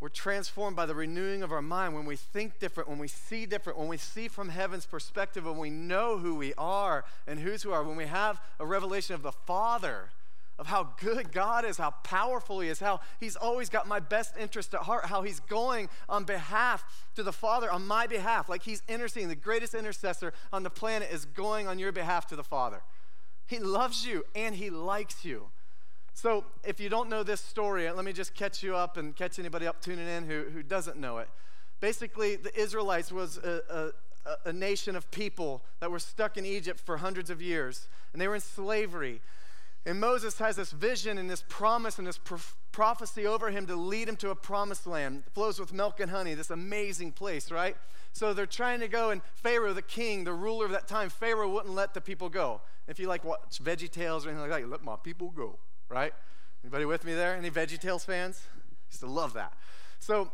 [0.00, 3.46] We're transformed by the renewing of our mind when we think different, when we see
[3.46, 7.64] different, when we see from heaven's perspective, when we know who we are and whose
[7.64, 10.10] we are, when we have a revelation of the Father,
[10.58, 14.36] of how good God is, how powerful He is, how He's always got my best
[14.38, 18.62] interest at heart, how He's going on behalf to the Father on my behalf, like
[18.62, 19.28] He's interceding.
[19.28, 22.82] The greatest intercessor on the planet is going on your behalf to the Father.
[23.46, 25.48] He loves you and He likes you.
[26.14, 29.38] So, if you don't know this story, let me just catch you up and catch
[29.38, 31.28] anybody up tuning in who, who doesn't know it.
[31.80, 33.92] Basically, the Israelites was a,
[34.26, 38.22] a, a nation of people that were stuck in Egypt for hundreds of years, and
[38.22, 39.20] they were in slavery.
[39.86, 42.20] And Moses has this vision and this promise and this
[42.72, 45.22] prophecy over him to lead him to a promised land.
[45.26, 47.76] It flows with milk and honey, this amazing place, right?
[48.12, 51.48] So they're trying to go, and Pharaoh, the king, the ruler of that time, Pharaoh
[51.48, 52.60] wouldn't let the people go.
[52.88, 56.12] If you like watch Veggie Tales or anything like that, let my people go right?
[56.64, 57.36] Anybody with me there?
[57.36, 58.42] Any Veggie Tales fans?
[58.90, 59.52] Used to love that.
[59.98, 60.30] So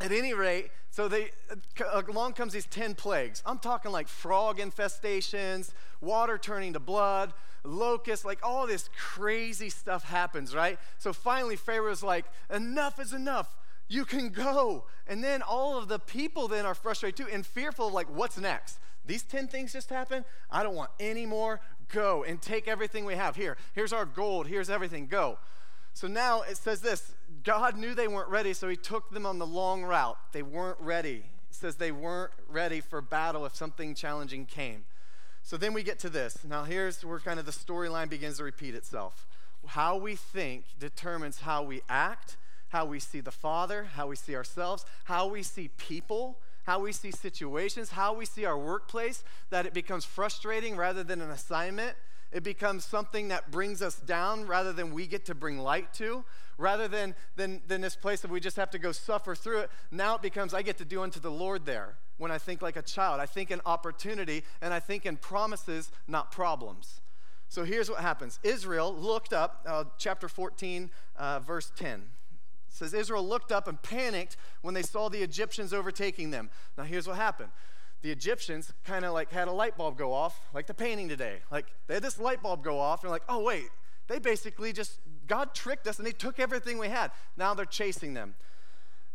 [0.00, 3.42] at any rate, so they uh, along comes these 10 plagues.
[3.46, 7.32] I'm talking like frog infestations, water turning to blood,
[7.64, 10.78] locusts, like all this crazy stuff happens, right?
[10.98, 13.56] So finally Pharaoh's like, enough is enough.
[13.88, 14.84] You can go.
[15.06, 18.38] And then all of the people then are frustrated too and fearful of like, what's
[18.38, 18.78] next?
[19.06, 20.24] These 10 things just happened.
[20.50, 21.60] I don't want any more.
[21.92, 23.36] Go and take everything we have.
[23.36, 24.48] Here, here's our gold.
[24.48, 25.06] Here's everything.
[25.06, 25.38] Go.
[25.92, 27.14] So now it says this
[27.46, 30.18] God knew they weren't ready, so he took them on the long route.
[30.32, 31.22] They weren't ready.
[31.48, 34.84] It says they weren't ready for battle if something challenging came.
[35.44, 36.38] So then we get to this.
[36.44, 39.28] Now, here's where kind of the storyline begins to repeat itself.
[39.64, 42.36] How we think determines how we act,
[42.70, 46.90] how we see the Father, how we see ourselves, how we see people, how we
[46.90, 51.96] see situations, how we see our workplace, that it becomes frustrating rather than an assignment
[52.32, 56.24] it becomes something that brings us down rather than we get to bring light to.
[56.58, 59.70] Rather than, than, than this place that we just have to go suffer through it,
[59.90, 61.96] now it becomes I get to do unto the Lord there.
[62.16, 65.90] When I think like a child, I think in opportunity and I think in promises,
[66.08, 67.02] not problems.
[67.48, 72.04] So here's what happens Israel looked up, uh, chapter 14, uh, verse 10
[72.68, 76.50] says Israel looked up and panicked when they saw the Egyptians overtaking them.
[76.76, 77.50] Now here's what happened
[78.02, 81.38] the Egyptians kind of like had a light bulb go off, like the painting today.
[81.50, 83.68] Like they had this light bulb go off, and like, oh wait,
[84.08, 87.10] they basically just God tricked us and they took everything we had.
[87.36, 88.34] Now they're chasing them.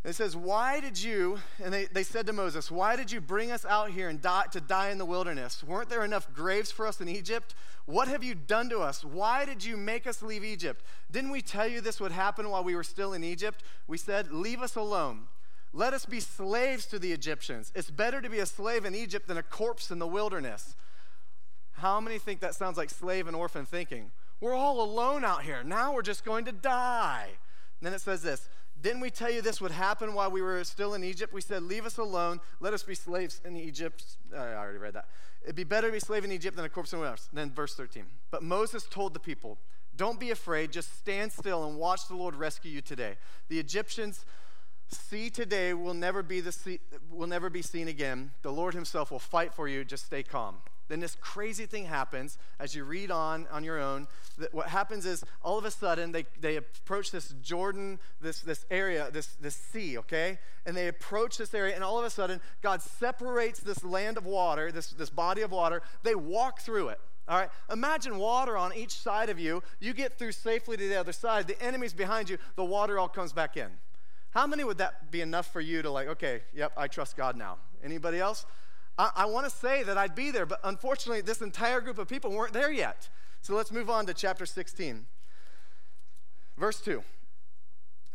[0.04, 3.52] it says, Why did you, and they, they said to Moses, Why did you bring
[3.52, 5.64] us out here and die, to die in the wilderness?
[5.64, 7.56] Weren't there enough graves for us in Egypt?
[7.86, 9.04] What have you done to us?
[9.04, 10.84] Why did you make us leave Egypt?
[11.10, 13.64] Didn't we tell you this would happen while we were still in Egypt?
[13.88, 15.28] We said, Leave us alone.
[15.74, 17.72] Let us be slaves to the Egyptians.
[17.76, 20.76] It's better to be a slave in Egypt than a corpse in the wilderness.
[21.74, 24.12] How many think that sounds like slave and orphan thinking?
[24.42, 25.64] We're all alone out here.
[25.64, 27.28] Now we're just going to die.
[27.80, 28.50] And then it says this
[28.82, 31.32] Didn't we tell you this would happen while we were still in Egypt?
[31.34, 32.42] We said, Leave us alone.
[32.60, 34.04] Let us be slaves in Egypt.
[34.36, 35.06] Uh, I already read that.
[35.44, 37.30] It'd be better to be a slave in Egypt than a corpse in the wilderness.
[37.32, 38.04] Then verse 13.
[38.30, 39.58] But Moses told the people,
[39.96, 40.72] Don't be afraid.
[40.72, 43.16] Just stand still and watch the Lord rescue you today.
[43.48, 44.26] The Egyptians
[44.92, 48.32] See today will never be the see, will never be seen again.
[48.42, 49.86] The Lord Himself will fight for you.
[49.86, 50.58] Just stay calm.
[50.90, 54.08] Then this crazy thing happens as you read on on your own.
[54.38, 58.66] That what happens is all of a sudden they, they approach this Jordan, this, this
[58.70, 60.38] area, this, this sea, okay?
[60.66, 64.26] And they approach this area, and all of a sudden God separates this land of
[64.26, 65.82] water, this, this body of water.
[66.04, 67.00] They walk through it.
[67.30, 69.64] All right, imagine water on each side of you.
[69.80, 71.48] You get through safely to the other side.
[71.48, 72.38] The enemy's behind you.
[72.58, 73.70] The water all comes back in.
[74.32, 77.36] How many would that be enough for you to like, okay, yep, I trust God
[77.36, 77.58] now?
[77.84, 78.46] Anybody else?
[78.98, 82.08] I, I want to say that I'd be there, but unfortunately, this entire group of
[82.08, 83.10] people weren't there yet.
[83.42, 85.06] So let's move on to chapter 16.
[86.58, 87.04] Verse 2.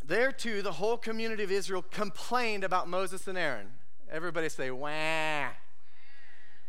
[0.04, 3.68] There too, the whole community of Israel complained about Moses and Aaron.
[4.10, 5.48] Everybody say, wah.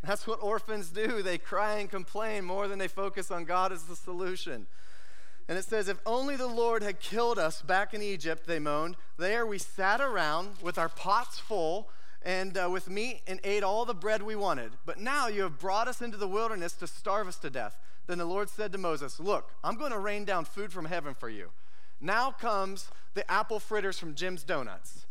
[0.03, 1.21] That's what orphans do.
[1.21, 4.67] They cry and complain more than they focus on God as the solution.
[5.47, 8.97] And it says, If only the Lord had killed us back in Egypt, they moaned.
[9.17, 11.89] There we sat around with our pots full
[12.21, 14.71] and uh, with meat and ate all the bread we wanted.
[14.85, 17.77] But now you have brought us into the wilderness to starve us to death.
[18.07, 21.13] Then the Lord said to Moses, Look, I'm going to rain down food from heaven
[21.13, 21.51] for you.
[22.01, 25.05] Now comes the apple fritters from Jim's Donuts.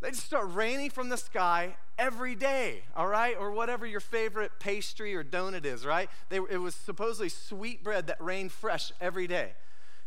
[0.00, 3.36] They just start raining from the sky every day, all right?
[3.38, 6.10] Or whatever your favorite pastry or donut is, right?
[6.28, 9.52] They, it was supposedly sweet bread that rained fresh every day.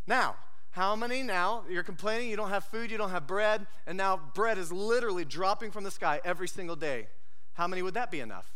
[0.08, 0.36] Now,
[0.72, 1.63] how many now?
[1.70, 5.26] You're complaining you don't have food, you don't have bread, and now bread is literally
[5.26, 7.08] dropping from the sky every single day.
[7.54, 8.52] How many would that be enough?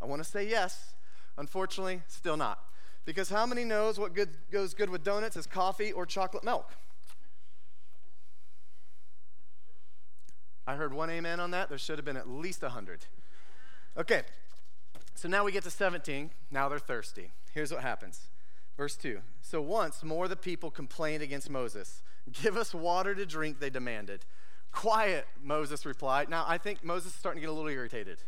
[0.00, 0.94] I want to say yes.
[1.36, 2.58] Unfortunately, still not.
[3.04, 6.70] Because how many knows what good, goes good with donuts is coffee or chocolate milk?
[10.66, 11.68] I heard one amen on that.
[11.68, 13.06] There should have been at least a 100.
[13.98, 14.22] Okay,
[15.14, 16.30] so now we get to 17.
[16.50, 17.32] Now they're thirsty.
[17.52, 18.28] Here's what happens
[18.76, 22.02] Verse 2 So once more the people complained against Moses.
[22.42, 24.24] Give us water to drink, they demanded.
[24.70, 26.28] Quiet, Moses replied.
[26.28, 28.18] Now, I think Moses is starting to get a little irritated.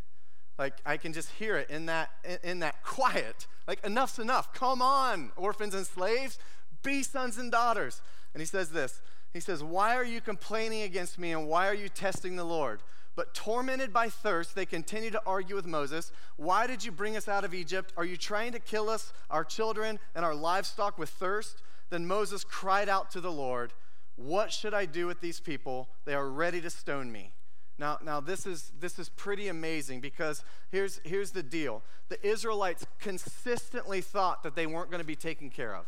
[0.59, 2.11] Like, I can just hear it in that,
[2.43, 3.47] in, that quiet.
[3.67, 4.53] Like, enough's enough.
[4.53, 6.39] Come on, orphans and slaves,
[6.83, 8.03] be sons and daughters.
[8.35, 9.01] And he says this
[9.33, 12.83] He says, Why are you complaining against me and why are you testing the Lord?
[13.17, 16.11] But tormented by thirst, they continued to argue with Moses.
[16.37, 17.93] Why did you bring us out of Egypt?
[17.97, 21.63] Are you trying to kill us, our children, and our livestock with thirst?
[21.91, 23.73] Then Moses cried out to the Lord,
[24.17, 25.89] What should I do with these people?
[26.05, 27.33] They are ready to stone me.
[27.79, 31.83] Now, now this, is, this is pretty amazing because here's, here's the deal.
[32.09, 35.87] The Israelites consistently thought that they weren't going to be taken care of.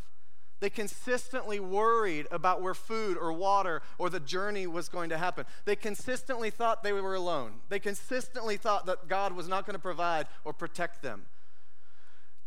[0.61, 5.45] They consistently worried about where food or water or the journey was going to happen.
[5.67, 7.61] They consistently thought they were alone.
[7.69, 11.27] They consistently thought that God was not going to provide or protect them.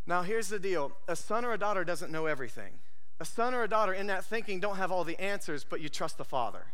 [0.07, 2.79] Now, here's the deal a son or a daughter doesn't know everything.
[3.19, 5.89] A son or a daughter in that thinking don't have all the answers, but you
[5.89, 6.65] trust the father.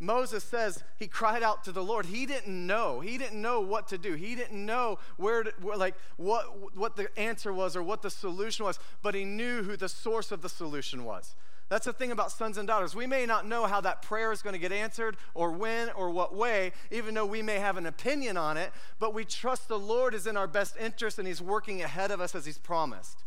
[0.00, 2.06] Moses says he cried out to the Lord.
[2.06, 3.00] He didn't know.
[3.00, 4.14] He didn't know what to do.
[4.14, 8.64] He didn't know where, to, like what what the answer was or what the solution
[8.64, 11.34] was, but he knew who the source of the solution was.
[11.68, 12.96] That's the thing about sons and daughters.
[12.96, 16.10] We may not know how that prayer is going to get answered or when or
[16.10, 19.78] what way, even though we may have an opinion on it, but we trust the
[19.78, 23.22] Lord is in our best interest and he's working ahead of us as he's promised.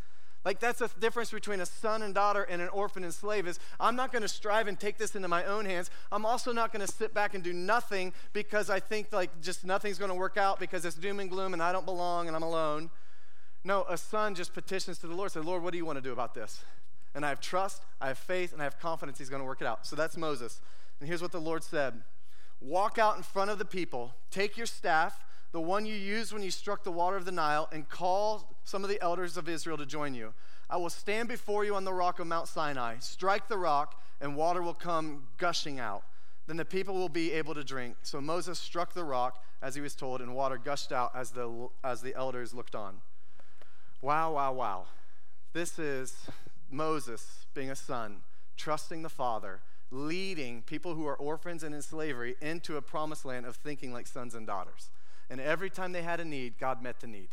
[0.46, 3.60] Like that's the difference between a son and daughter and an orphan and slave is
[3.80, 5.90] I'm not going to strive and take this into my own hands.
[6.12, 9.64] I'm also not going to sit back and do nothing because I think like just
[9.64, 12.36] nothing's going to work out because it's doom and gloom and I don't belong and
[12.36, 12.90] I'm alone.
[13.64, 16.02] No, a son just petitions to the Lord, says, Lord, what do you want to
[16.02, 16.66] do about this?
[17.16, 19.62] And I have trust, I have faith, and I have confidence he's going to work
[19.62, 19.86] it out.
[19.88, 20.60] So that's Moses.
[21.00, 22.02] And here's what the Lord said
[22.60, 25.24] Walk out in front of the people, take your staff
[25.54, 28.84] the one you used when you struck the water of the Nile, and call some
[28.84, 30.34] of the elders of Israel to join you.
[30.70, 34.36] I will stand before you on the rock of Mount Sinai, strike the rock, and
[34.36, 36.04] water will come gushing out.
[36.48, 37.98] Then the people will be able to drink.
[38.02, 41.70] So Moses struck the rock as he was told, and water gushed out as the,
[41.84, 42.96] as the elders looked on.
[44.02, 44.86] Wow, wow, wow.
[45.54, 46.16] This is
[46.72, 48.22] Moses being a son,
[48.58, 53.46] trusting the Father, leading people who are orphans and in slavery into a promised land
[53.46, 54.90] of thinking like sons and daughters.
[55.34, 57.30] And every time they had a need, God met the need.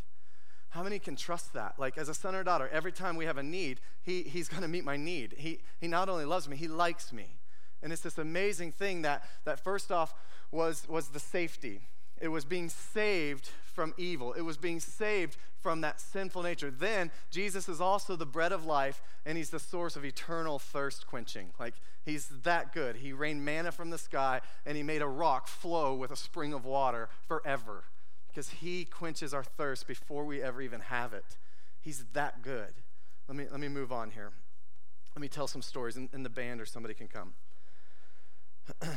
[0.71, 1.75] How many can trust that?
[1.79, 4.63] Like, as a son or daughter, every time we have a need, he, He's going
[4.63, 5.35] to meet my need.
[5.37, 7.27] He, he not only loves me, He likes me.
[7.83, 10.15] And it's this amazing thing that, that first off
[10.51, 11.83] was, was the safety.
[12.21, 14.33] It was being saved from evil.
[14.35, 16.71] It was being saved from that sinful nature.
[16.71, 21.07] Then, Jesus is also the bread of life, and he's the source of eternal thirst
[21.07, 21.51] quenching.
[21.59, 22.97] Like, he's that good.
[22.97, 26.53] He rained manna from the sky, and he made a rock flow with a spring
[26.53, 27.85] of water forever
[28.29, 31.37] because he quenches our thirst before we ever even have it.
[31.81, 32.75] He's that good.
[33.29, 34.33] Let me, let me move on here.
[35.15, 37.35] Let me tell some stories, and, and the band or somebody can come.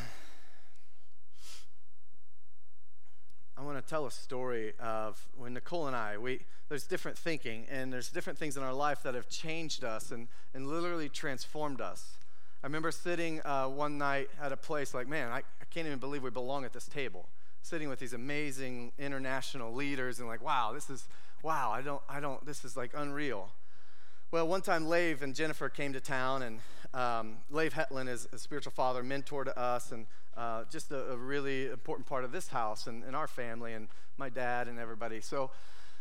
[3.55, 6.39] I want to tell a story of when Nicole and I, we,
[6.69, 10.27] there's different thinking and there's different things in our life that have changed us and,
[10.55, 12.17] and literally transformed us.
[12.63, 15.99] I remember sitting uh, one night at a place like, man, I, I can't even
[15.99, 17.27] believe we belong at this table.
[17.61, 21.07] Sitting with these amazing international leaders and like, wow, this is,
[21.43, 23.49] wow, I don't, I don't, this is like unreal.
[24.31, 26.59] Well, one time Leif and Jennifer came to town, and
[26.95, 30.07] um, Leif Hetland is a spiritual father, mentor to us, and
[30.37, 33.87] uh, just a, a, really important part of this house and, and our family, and
[34.17, 35.21] my dad and everybody.
[35.21, 35.51] So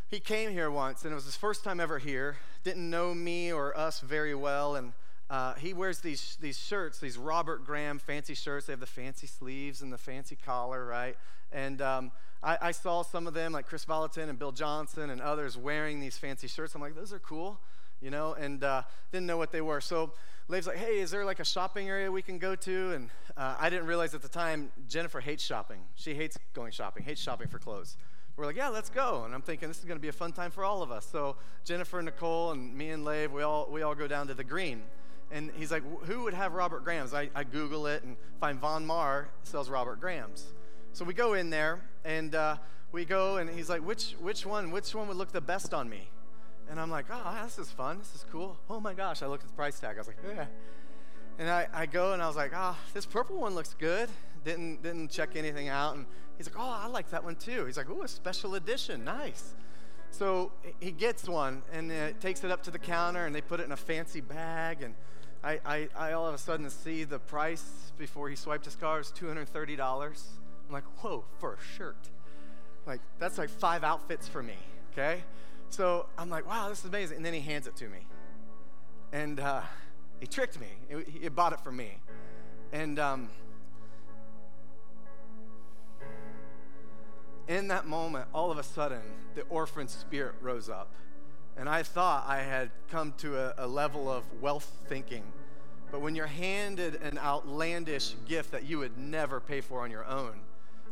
[0.08, 2.36] he came here once, and it was his first time ever here.
[2.64, 4.92] Didn't know me or us very well, and
[5.30, 8.66] uh, he wears these, these shirts, these Robert Graham fancy shirts.
[8.66, 11.16] They have the fancy sleeves and the fancy collar, right?
[11.52, 12.12] And um,
[12.42, 16.00] I, I, saw some of them, like Kris Vallotton and Bill Johnson and others, wearing
[16.00, 16.74] these fancy shirts.
[16.74, 17.60] I'm like, those are cool
[18.02, 18.82] you know, and uh,
[19.12, 19.80] didn't know what they were.
[19.80, 20.12] So
[20.48, 22.92] Leif's like, hey, is there like a shopping area we can go to?
[22.92, 25.78] And uh, I didn't realize at the time Jennifer hates shopping.
[25.94, 27.96] She hates going shopping, hates shopping for clothes.
[28.36, 29.24] We're like, yeah, let's go.
[29.24, 31.06] And I'm thinking this is going to be a fun time for all of us.
[31.10, 34.44] So Jennifer, Nicole, and me and Leif, we all, we all go down to the
[34.44, 34.82] green.
[35.30, 37.14] And he's like, who would have Robert Graham's?
[37.14, 40.46] I, I Google it and find Von Maur sells Robert Graham's.
[40.92, 42.56] So we go in there and uh,
[42.90, 45.88] we go and he's like, which, which one, which one would look the best on
[45.88, 46.08] me?
[46.70, 47.98] And I'm like, oh, this is fun.
[47.98, 48.56] This is cool.
[48.70, 49.22] Oh my gosh.
[49.22, 49.96] I looked at the price tag.
[49.96, 50.46] I was like, yeah.
[51.38, 54.08] And I, I go and I was like, oh, this purple one looks good.
[54.44, 55.96] Didn't, didn't check anything out.
[55.96, 56.06] And
[56.36, 57.64] he's like, oh, I like that one too.
[57.66, 59.04] He's like, oh, a special edition.
[59.04, 59.54] Nice.
[60.10, 61.90] So he gets one and
[62.20, 64.82] takes it up to the counter and they put it in a fancy bag.
[64.82, 64.94] And
[65.42, 68.98] I, I, I all of a sudden see the price before he swiped his card
[68.98, 69.80] was $230.
[69.80, 72.10] I'm like, whoa, for a shirt.
[72.86, 74.56] Like, that's like five outfits for me,
[74.92, 75.22] okay?
[75.72, 77.16] So I'm like, wow, this is amazing.
[77.16, 78.00] And then he hands it to me.
[79.10, 79.62] And uh,
[80.20, 80.66] he tricked me.
[80.86, 81.96] He, he, bought it for me.
[82.72, 83.30] And um,
[87.48, 89.00] in that moment, all of a sudden,
[89.34, 90.92] the orphan spirit rose up.
[91.56, 95.24] And I thought I had come to a, a level of wealth thinking.
[95.90, 100.04] But when you're handed an outlandish gift that you would never pay for on your
[100.04, 100.34] own,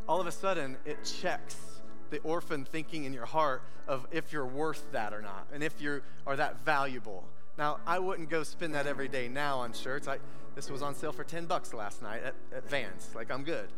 [0.09, 1.80] all of a sudden it checks
[2.11, 5.81] the orphan thinking in your heart of if you're worth that or not, and if
[5.81, 7.25] you are that valuable.
[7.59, 10.09] Now, I wouldn't go spend that every day now on shirts.
[10.09, 10.19] I,
[10.55, 13.11] this was on sale for 10 bucks last night at, at Vans.
[13.15, 13.69] Like, I'm good.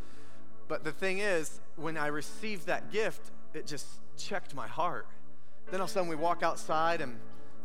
[0.68, 5.06] But the thing is, when I received that gift, it just checked my heart.
[5.70, 7.18] Then all of a sudden we walk outside and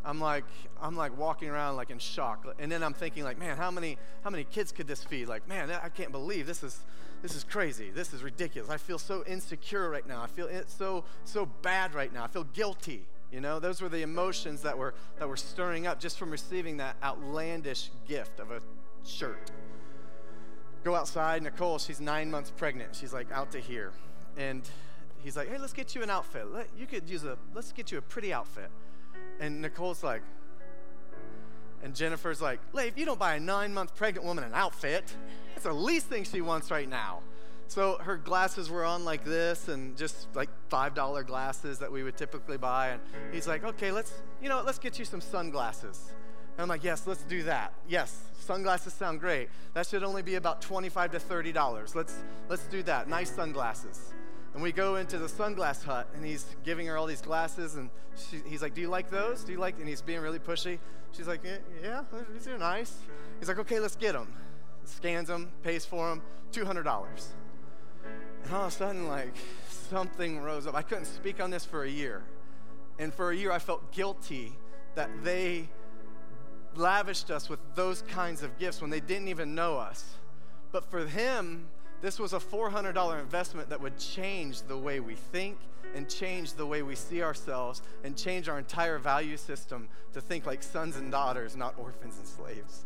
[0.03, 0.45] I'm like,
[0.81, 2.45] I'm like walking around like in shock.
[2.59, 5.27] And then I'm thinking like, man, how many, how many kids could this feed?
[5.27, 6.79] Like, man, I can't believe this is,
[7.27, 7.89] this is crazy.
[7.89, 8.71] This is ridiculous.
[8.71, 10.21] I feel so insecure right now.
[10.21, 12.23] I feel so, so bad right now.
[12.23, 13.05] I feel guilty.
[13.33, 16.77] You know, those were the emotions that were, that were stirring up just from receiving
[16.77, 18.61] that outlandish gift of a
[19.05, 19.51] shirt.
[20.85, 21.43] Go outside.
[21.43, 22.95] Nicole, she's nine months pregnant.
[22.95, 23.91] She's like out to here.
[24.37, 24.61] And
[25.17, 26.47] he's like, hey, let's get you an outfit.
[26.49, 28.71] Let, you could use a, let's get you a pretty outfit.
[29.41, 30.21] And Nicole's like,
[31.83, 35.03] and Jennifer's like, Leif, you don't buy a nine month pregnant woman an outfit.
[35.53, 37.21] That's the least thing she wants right now.
[37.67, 42.15] So her glasses were on like this and just like $5 glasses that we would
[42.15, 42.89] typically buy.
[42.89, 43.01] And
[43.31, 46.11] he's like, okay, let's, you know, let's get you some sunglasses.
[46.57, 47.73] And I'm like, yes, let's do that.
[47.87, 49.49] Yes, sunglasses sound great.
[49.73, 51.93] That should only be about 25 to $30.
[51.95, 52.15] Let's,
[52.49, 53.09] let's do that.
[53.09, 54.13] Nice sunglasses.
[54.53, 57.89] And we go into the sunglass hut, and he's giving her all these glasses, and
[58.15, 59.43] she, he's like, "Do you like those?
[59.43, 60.79] Do you like?" And he's being really pushy.
[61.11, 62.95] She's like, "Yeah, yeah these are nice."
[63.39, 64.33] He's like, "Okay, let's get them."
[64.85, 66.21] Scans them, pays for them,
[66.51, 67.29] two hundred dollars.
[68.43, 69.35] And all of a sudden, like
[69.89, 70.75] something rose up.
[70.75, 72.23] I couldn't speak on this for a year,
[72.97, 74.53] and for a year, I felt guilty
[74.95, 75.69] that they
[76.75, 80.05] lavished us with those kinds of gifts when they didn't even know us.
[80.71, 81.67] But for him,
[82.01, 85.57] this was a $400 investment that would change the way we think
[85.95, 90.45] and change the way we see ourselves and change our entire value system to think
[90.45, 92.85] like sons and daughters, not orphans and slaves.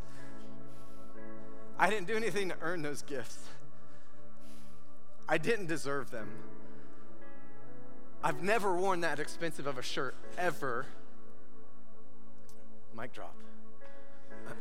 [1.78, 3.40] I didn't do anything to earn those gifts.
[5.28, 6.30] I didn't deserve them.
[8.24, 10.86] I've never worn that expensive of a shirt ever.
[12.96, 13.36] Mic drop.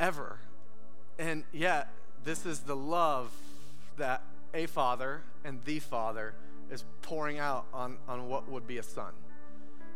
[0.00, 0.38] ever.
[1.18, 1.88] And yet,
[2.28, 3.32] this is the love
[3.96, 4.22] that
[4.52, 6.34] a father and the father
[6.70, 9.14] is pouring out on, on what would be a son.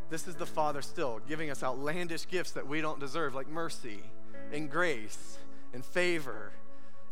[0.08, 4.00] This is the Father still giving us outlandish gifts that we don't deserve, like mercy
[4.50, 5.36] and grace
[5.74, 6.52] and favor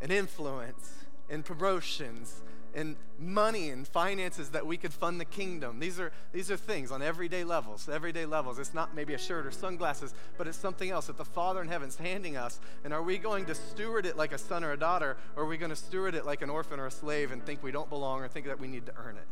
[0.00, 0.90] and influence
[1.28, 2.40] and promotions
[2.74, 5.80] and money and finances that we could fund the kingdom.
[5.80, 8.58] These are, these are things on everyday levels, everyday levels.
[8.58, 11.68] It's not maybe a shirt or sunglasses, but it's something else that the Father in
[11.68, 12.60] heaven's handing us.
[12.84, 15.46] And are we going to steward it like a son or a daughter, or are
[15.46, 17.88] we going to steward it like an orphan or a slave and think we don't
[17.88, 19.26] belong or think that we need to earn it?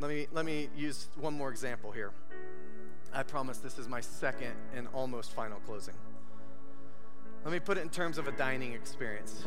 [0.00, 2.12] Let me, let me use one more example here.
[3.12, 5.94] I promise this is my second and almost final closing.
[7.44, 9.42] Let me put it in terms of a dining experience.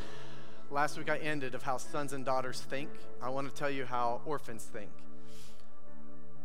[0.72, 2.90] Last week I ended of how sons and daughters think.
[3.22, 4.90] I want to tell you how orphans think.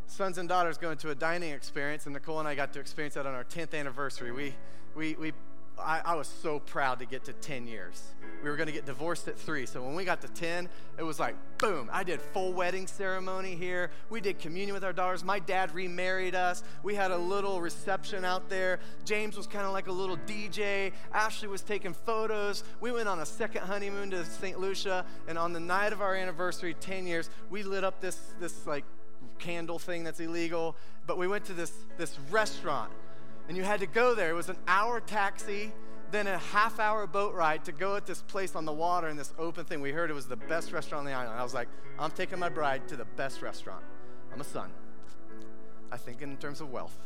[0.09, 3.15] Sons and daughters go into a dining experience, and Nicole and I got to experience
[3.15, 4.33] that on our 10th anniversary.
[4.33, 4.55] We,
[4.97, 5.33] we, we
[5.79, 8.03] I, I, was so proud to get to 10 years.
[8.43, 9.67] We were going to get divorced at three.
[9.67, 10.69] So when we got to 10,
[10.99, 11.91] it was like, boom.
[11.93, 13.91] I did full wedding ceremony here.
[14.09, 15.23] We did communion with our daughters.
[15.23, 16.63] My dad remarried us.
[16.83, 18.81] We had a little reception out there.
[19.05, 20.93] James was kind of like a little DJ.
[21.13, 22.65] Ashley was taking photos.
[22.81, 24.59] We went on a second honeymoon to St.
[24.59, 25.05] Lucia.
[25.29, 28.85] And on the night of our anniversary, 10 years, we lit up this, this like
[29.39, 30.77] candle thing that's illegal.
[31.07, 32.91] But we went to this, this restaurant
[33.49, 34.31] and you had to go there.
[34.31, 35.73] It was an hour taxi,
[36.11, 39.17] then a half hour boat ride to go at this place on the water in
[39.17, 39.81] this open thing.
[39.81, 41.39] We heard it was the best restaurant on the island.
[41.39, 41.69] I was like,
[41.99, 43.85] I'm taking my bride to the best restaurant.
[44.33, 44.71] I'm a son.
[45.91, 46.97] I think in terms of wealth.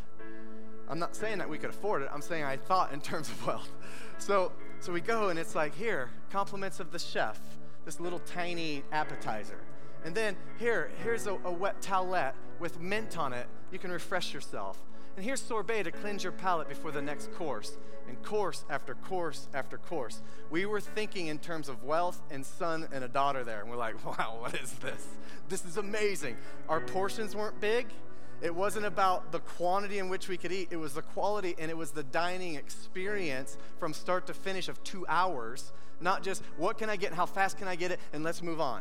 [0.88, 2.08] I'm not saying that we could afford it.
[2.12, 3.70] I'm saying I thought in terms of wealth.
[4.18, 7.40] So, so we go and it's like, here, compliments of the chef,
[7.86, 9.62] this little tiny appetizer.
[10.04, 13.46] And then here, here's a, a wet towelette with mint on it.
[13.72, 14.78] You can refresh yourself.
[15.16, 17.76] And here's sorbet to cleanse your palate before the next course.
[18.08, 20.20] And course after course after course.
[20.50, 23.60] We were thinking in terms of wealth and son and a daughter there.
[23.60, 25.06] And we're like, wow, what is this?
[25.48, 26.36] This is amazing.
[26.68, 27.86] Our portions weren't big.
[28.42, 31.70] It wasn't about the quantity in which we could eat, it was the quality and
[31.70, 36.78] it was the dining experience from start to finish of two hours, not just what
[36.78, 38.80] can I get how fast can I get it and let's move on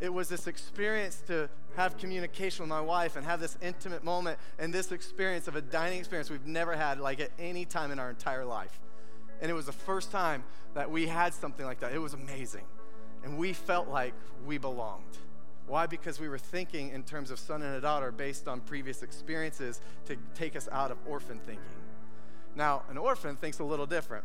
[0.00, 4.38] it was this experience to have communication with my wife and have this intimate moment
[4.58, 7.98] and this experience of a dining experience we've never had like at any time in
[7.98, 8.80] our entire life.
[9.42, 10.42] And it was the first time
[10.74, 11.92] that we had something like that.
[11.92, 12.64] It was amazing.
[13.24, 14.14] And we felt like
[14.46, 15.18] we belonged.
[15.66, 15.86] Why?
[15.86, 19.80] Because we were thinking in terms of son and a daughter based on previous experiences
[20.06, 21.64] to take us out of orphan thinking.
[22.56, 24.24] Now, an orphan thinks a little different.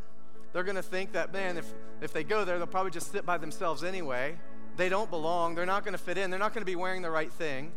[0.53, 1.71] They're going to think that, man, if,
[2.01, 4.37] if they go there, they'll probably just sit by themselves anyway
[4.77, 5.55] they don't belong.
[5.55, 6.29] They're not going to fit in.
[6.29, 7.71] They're not going to be wearing the right thing.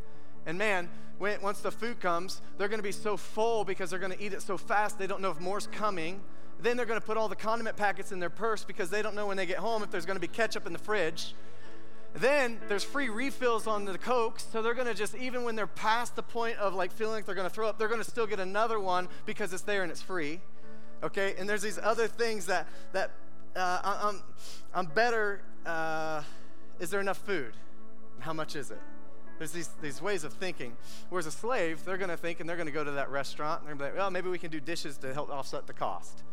[0.46, 0.88] And man,
[1.18, 4.22] when, once the food comes, they're going to be so full because they're going to
[4.22, 6.20] eat it so fast they don't know if more's coming.
[6.61, 9.14] Then they're going to put all the condiment packets in their purse because they don't
[9.14, 11.34] know when they get home if there's going to be ketchup in the fridge.
[12.14, 16.16] Then there's free refills on the Cokes, so they're gonna just, even when they're past
[16.16, 18.80] the point of like feeling like they're gonna throw up, they're gonna still get another
[18.80, 20.40] one because it's there and it's free.
[21.03, 21.34] Okay?
[21.38, 23.11] And there's these other things that, that
[23.55, 24.22] uh, I'm,
[24.74, 25.42] I'm better.
[25.64, 26.22] Uh,
[26.81, 27.55] is there enough food?
[28.20, 28.81] How much is it?
[29.39, 30.76] There's these, these ways of thinking.
[31.11, 33.61] Whereas a slave, they're going to think and they're going to go to that restaurant
[33.61, 35.66] and they're going to be like, well, maybe we can do dishes to help offset
[35.66, 36.24] the cost.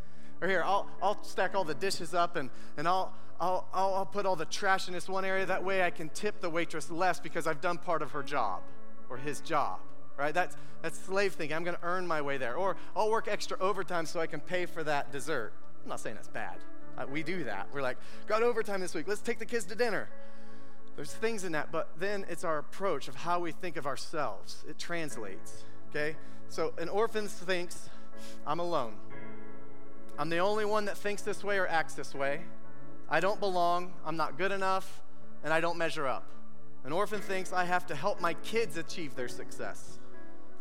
[0.42, 4.26] Or here, I'll, I'll stack all the dishes up and, and I'll, I'll, I'll, put
[4.26, 5.46] all the trash in this one area.
[5.46, 8.62] That way I can tip the waitress less because I've done part of her job
[9.10, 9.80] or his job.
[10.18, 10.34] Right?
[10.34, 11.56] That's, that's slave thinking.
[11.56, 12.56] I'm going to earn my way there.
[12.56, 15.52] Or I'll work extra overtime so I can pay for that dessert.
[15.84, 16.58] I'm not saying that's bad.
[16.98, 17.68] Uh, we do that.
[17.74, 19.08] We're like, got overtime this week.
[19.08, 20.10] Let's take the kids to dinner.
[20.96, 24.64] There's things in that, but then it's our approach of how we think of ourselves.
[24.68, 26.16] It translates, okay?
[26.48, 27.90] So an orphan thinks,
[28.48, 28.94] I'm alone.
[30.18, 32.44] I'm the only one that thinks this way or acts this way.
[33.10, 35.04] I don't belong, I'm not good enough,
[35.44, 36.32] and I don't measure up.
[36.86, 40.00] An orphan thinks I have to help my kids achieve their success.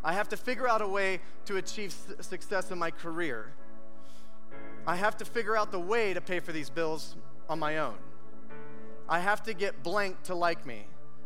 [0.03, 3.53] I have to figure out a way to achieve success in my career.
[4.87, 7.15] I have to figure out the way to pay for these bills
[7.49, 7.95] on my own.
[9.09, 10.85] I have to get blank to like me.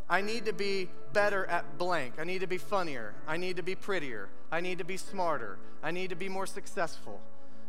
[0.09, 2.15] I need to be better at blank.
[2.17, 3.13] I need to be funnier.
[3.27, 4.29] I need to be prettier.
[4.51, 5.59] I need to be smarter.
[5.83, 7.21] I need to be more successful.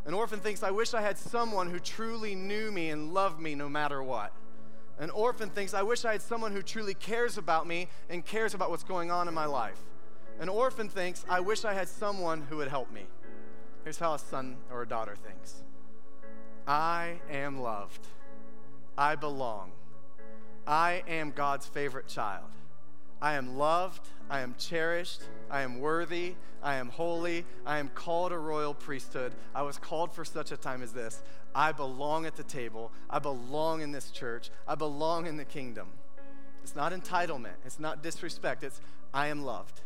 [0.06, 3.54] An orphan thinks, I wish I had someone who truly knew me and loved me
[3.54, 4.32] no matter what.
[4.98, 8.54] An orphan thinks, I wish I had someone who truly cares about me and cares
[8.54, 9.78] about what's going on in my life.
[10.38, 13.06] An orphan thinks, I wish I had someone who would help me.
[13.84, 15.62] Here's how a son or a daughter thinks
[16.70, 18.06] I am loved.
[18.96, 19.72] I belong.
[20.68, 22.46] I am God's favorite child.
[23.20, 24.08] I am loved.
[24.30, 25.20] I am cherished.
[25.50, 26.36] I am worthy.
[26.62, 27.44] I am holy.
[27.66, 29.32] I am called a royal priesthood.
[29.52, 31.24] I was called for such a time as this.
[31.56, 32.92] I belong at the table.
[33.10, 34.50] I belong in this church.
[34.68, 35.88] I belong in the kingdom.
[36.62, 37.56] It's not entitlement.
[37.66, 38.62] It's not disrespect.
[38.62, 38.80] It's
[39.12, 39.80] I am loved.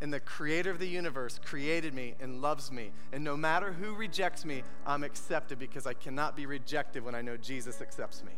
[0.00, 2.92] And the creator of the universe created me and loves me.
[3.12, 7.22] And no matter who rejects me, I'm accepted because I cannot be rejected when I
[7.22, 8.32] know Jesus accepts me.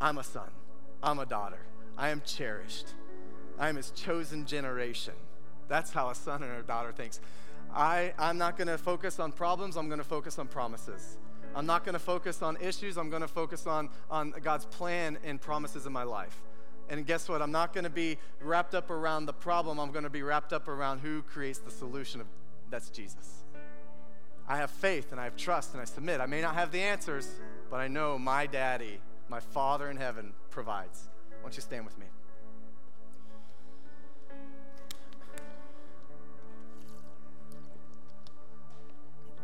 [0.00, 0.48] I'm a son.
[1.02, 1.60] I'm a daughter.
[1.98, 2.94] I am cherished.
[3.58, 5.14] I am his chosen generation.
[5.68, 7.20] That's how a son and a daughter thinks.
[7.74, 11.18] I, I'm not going to focus on problems, I'm going to focus on promises.
[11.54, 15.18] I'm not going to focus on issues, I'm going to focus on, on God's plan
[15.24, 16.40] and promises in my life.
[16.90, 17.40] And guess what?
[17.40, 20.52] I'm not going to be wrapped up around the problem, I'm going to be wrapped
[20.52, 22.26] up around who creates the solution of
[22.68, 23.44] that's Jesus.
[24.48, 26.20] I have faith and I have trust and I submit.
[26.20, 27.28] I may not have the answers,
[27.70, 31.08] but I know my daddy my Father in heaven provides.
[31.30, 32.06] Why don't you stand with me?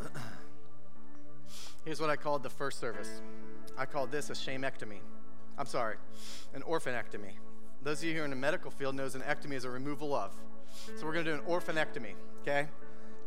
[1.84, 3.22] Here's what I called the first service.
[3.78, 4.99] I called this a shamectomy.
[5.59, 5.96] I'm sorry,
[6.54, 7.32] an orphanectomy.
[7.82, 10.14] Those of you who are in the medical field knows an ectomy is a removal
[10.14, 10.32] of.
[10.96, 12.68] So we're going to do an orphanectomy, okay?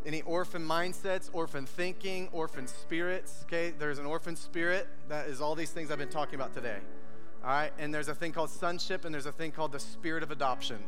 [0.06, 3.44] any orphan mindsets, orphan thinking, orphan spirits.
[3.44, 4.88] Okay, there's an orphan spirit.
[5.10, 6.78] That is all these things I've been talking about today.
[7.44, 10.24] All right, and there's a thing called sonship, and there's a thing called the spirit
[10.24, 10.80] of adoption.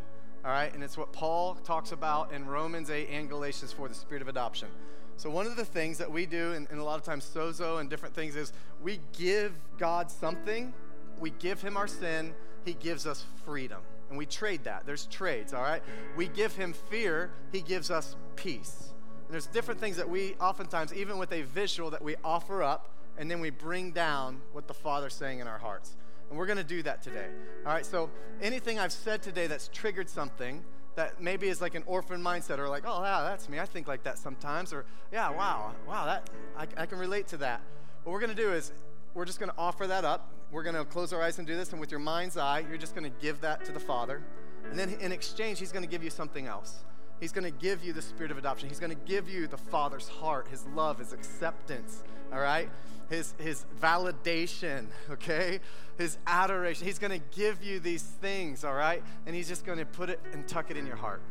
[0.44, 3.96] All right, and it's what Paul talks about in Romans 8 and Galatians 4, the
[3.96, 4.70] spirit of adoption.
[5.18, 7.80] So, one of the things that we do, and, and a lot of times sozo
[7.80, 10.74] and different things, is we give God something,
[11.22, 12.34] we give him our sin,
[12.66, 13.80] he gives us freedom.
[14.10, 14.86] And we trade that.
[14.86, 15.82] There's trades, all right?
[16.18, 18.92] We give him fear, he gives us peace.
[19.26, 22.90] And there's different things that we oftentimes, even with a visual, that we offer up
[23.18, 25.96] and then we bring down what the Father's saying in our hearts.
[26.30, 27.28] And we're going to do that today.
[27.66, 28.10] All right, so
[28.42, 30.64] anything I've said today that's triggered something
[30.96, 33.60] that maybe is like an orphan mindset or like, oh, yeah, that's me.
[33.60, 34.74] I think like that sometimes.
[34.74, 37.62] Or, yeah, wow, wow, that I, I can relate to that.
[38.04, 38.72] What we're going to do is
[39.14, 40.30] we're just going to offer that up.
[40.52, 41.72] We're going to close our eyes and do this.
[41.72, 44.22] And with your mind's eye, you're just going to give that to the Father.
[44.70, 46.84] And then in exchange, He's going to give you something else.
[47.20, 48.68] He's going to give you the spirit of adoption.
[48.68, 52.70] He's going to give you the Father's heart, His love, His acceptance, all right?
[53.10, 55.60] His, his validation, okay?
[55.98, 56.86] His adoration.
[56.86, 59.04] He's going to give you these things, all right?
[59.26, 61.22] And He's just going to put it and tuck it in your heart.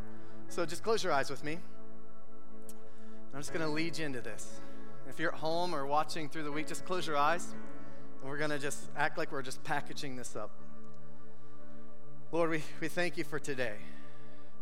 [0.48, 1.58] So just close your eyes with me.
[3.32, 4.60] I'm just going to lead you into this.
[5.08, 7.54] If you're at home or watching through the week, just close your eyes.
[8.24, 10.50] We're going to just act like we're just packaging this up.
[12.32, 13.76] Lord, we, we thank you for today.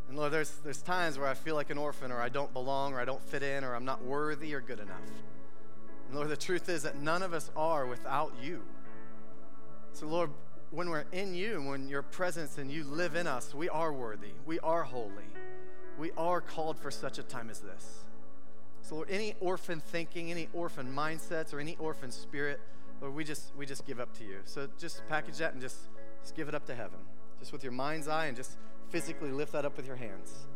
[0.08, 2.94] And Lord, there's, there's times where I feel like an orphan or I don't belong
[2.94, 4.96] or I don't fit in or I'm not worthy or good enough.
[6.06, 8.62] And Lord, the truth is that none of us are without you.
[9.92, 10.30] So, Lord,
[10.70, 13.92] when we're in you, and when your presence and you live in us, we are
[13.92, 14.32] worthy.
[14.46, 15.10] We are holy.
[15.98, 18.04] We are called for such a time as this.
[18.82, 22.60] So, Lord, any orphan thinking, any orphan mindsets, or any orphan spirit,
[23.00, 24.38] Lord, we just we just give up to you.
[24.44, 25.76] So just package that and just
[26.20, 26.98] just give it up to heaven.
[27.38, 28.56] Just with your mind's eye and just
[28.88, 30.46] physically lift that up with your hands.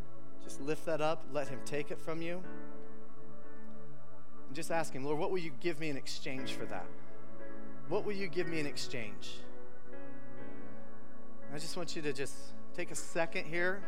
[0.42, 2.42] Just lift that up, let Him take it from you.
[4.48, 6.86] And just ask Him, Lord, what will you give me in exchange for that?
[7.88, 9.36] What will you give me in exchange?
[11.54, 12.34] I just want you to just
[12.74, 13.82] take a second here,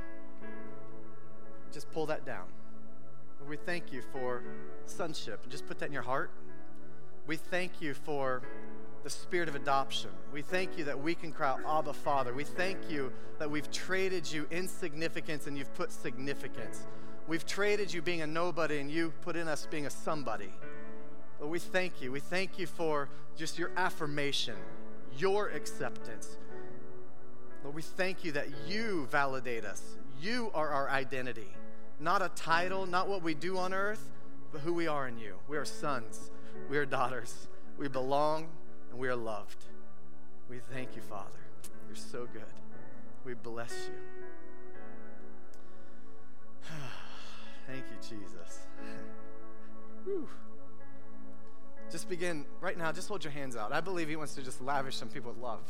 [1.72, 2.44] just pull that down.
[3.40, 4.42] Lord, we thank you for
[4.86, 5.42] sonship.
[5.42, 6.30] And just put that in your heart.
[7.27, 8.43] We thank you for
[9.03, 10.11] the spirit of adoption.
[10.33, 12.35] We thank you that we can cry Abba, Father.
[12.35, 16.87] We thank you that we've traded you insignificance and you've put significance.
[17.27, 20.53] We've traded you being a nobody and you put in us being a somebody.
[21.41, 22.12] Lord, we thank you.
[22.12, 24.57] We thank you for just your affirmation,
[25.16, 26.37] your acceptance.
[27.62, 29.83] Lord, we thank you that you validate us.
[30.20, 31.55] You are our identity.
[32.01, 34.12] Not a title, not what we do on earth,
[34.53, 35.37] but who we are in you.
[35.49, 36.31] We are sons,
[36.68, 37.48] we are daughters,
[37.78, 38.48] we belong,
[38.90, 39.64] and we are loved.
[40.48, 41.30] We thank you, Father.
[41.88, 42.42] You're so good.
[43.24, 43.94] We bless you.
[47.66, 48.66] thank you, Jesus.
[50.05, 50.28] Whew.
[51.90, 53.72] Just begin right now, just hold your hands out.
[53.72, 55.61] I believe He wants to just lavish some people with love.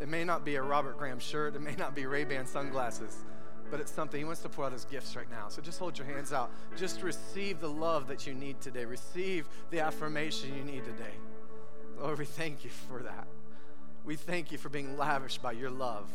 [0.00, 3.24] It may not be a Robert Graham shirt, it may not be Ray-Ban sunglasses,
[3.72, 5.48] but it's something He wants to pour out His gifts right now.
[5.48, 6.50] So just hold your hands out.
[6.76, 8.84] Just receive the love that you need today.
[8.84, 11.14] Receive the affirmation you need today.
[11.98, 13.26] Lord, we thank you for that.
[14.04, 16.10] We thank you for being lavished by your love,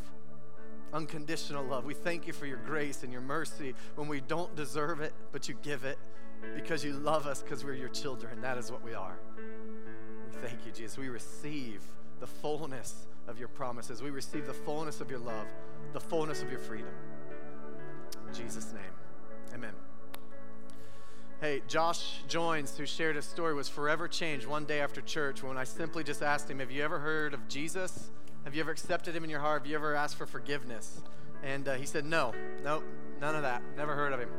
[0.94, 1.84] unconditional love.
[1.84, 5.50] We thank you for your grace and your mercy when we don't deserve it, but
[5.50, 5.98] you give it
[6.54, 8.40] because you love us because we're your children.
[8.40, 9.18] That is what we are.
[9.36, 10.96] We thank you, Jesus.
[10.96, 11.82] We receive
[12.20, 14.04] the fullness of your promises.
[14.04, 15.48] We receive the fullness of your love,
[15.94, 16.94] the fullness of your freedom.
[18.38, 18.84] Jesus' name,
[19.56, 19.74] amen.
[21.42, 25.58] Hey, Josh Joins, who shared his story, was forever changed one day after church when
[25.58, 28.12] I simply just asked him, Have you ever heard of Jesus?
[28.44, 29.64] Have you ever accepted him in your heart?
[29.64, 31.02] Have you ever asked for forgiveness?
[31.44, 32.32] And uh, he said, No,
[32.64, 32.84] nope,
[33.20, 33.64] none of that.
[33.76, 34.30] Never heard of him.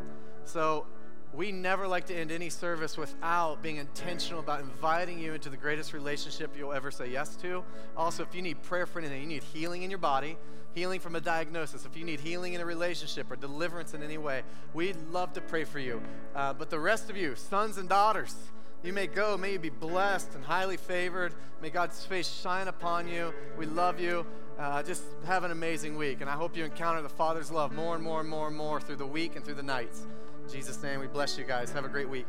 [0.45, 0.87] So
[1.35, 5.57] we never like to end any service without being intentional about inviting you into the
[5.57, 7.63] greatest relationship you'll ever say yes to.
[7.97, 10.37] Also, if you need prayer for anything, you need healing in your body,
[10.75, 14.19] healing from a diagnosis, if you need healing in a relationship or deliverance in any
[14.19, 14.43] way,
[14.75, 16.01] we'd love to pray for you.
[16.35, 18.35] Uh, but the rest of you, sons and daughters,
[18.83, 19.37] you may go.
[19.37, 21.35] May you be blessed and highly favored.
[21.61, 23.35] May God's face shine upon you.
[23.59, 24.25] We love you.
[24.57, 26.21] Uh, just have an amazing week.
[26.21, 28.81] And I hope you encounter the Father's love more and more and more and more
[28.81, 30.07] through the week and through the nights.
[30.49, 31.71] Jesus' name, we bless you guys.
[31.73, 32.27] Have a great week.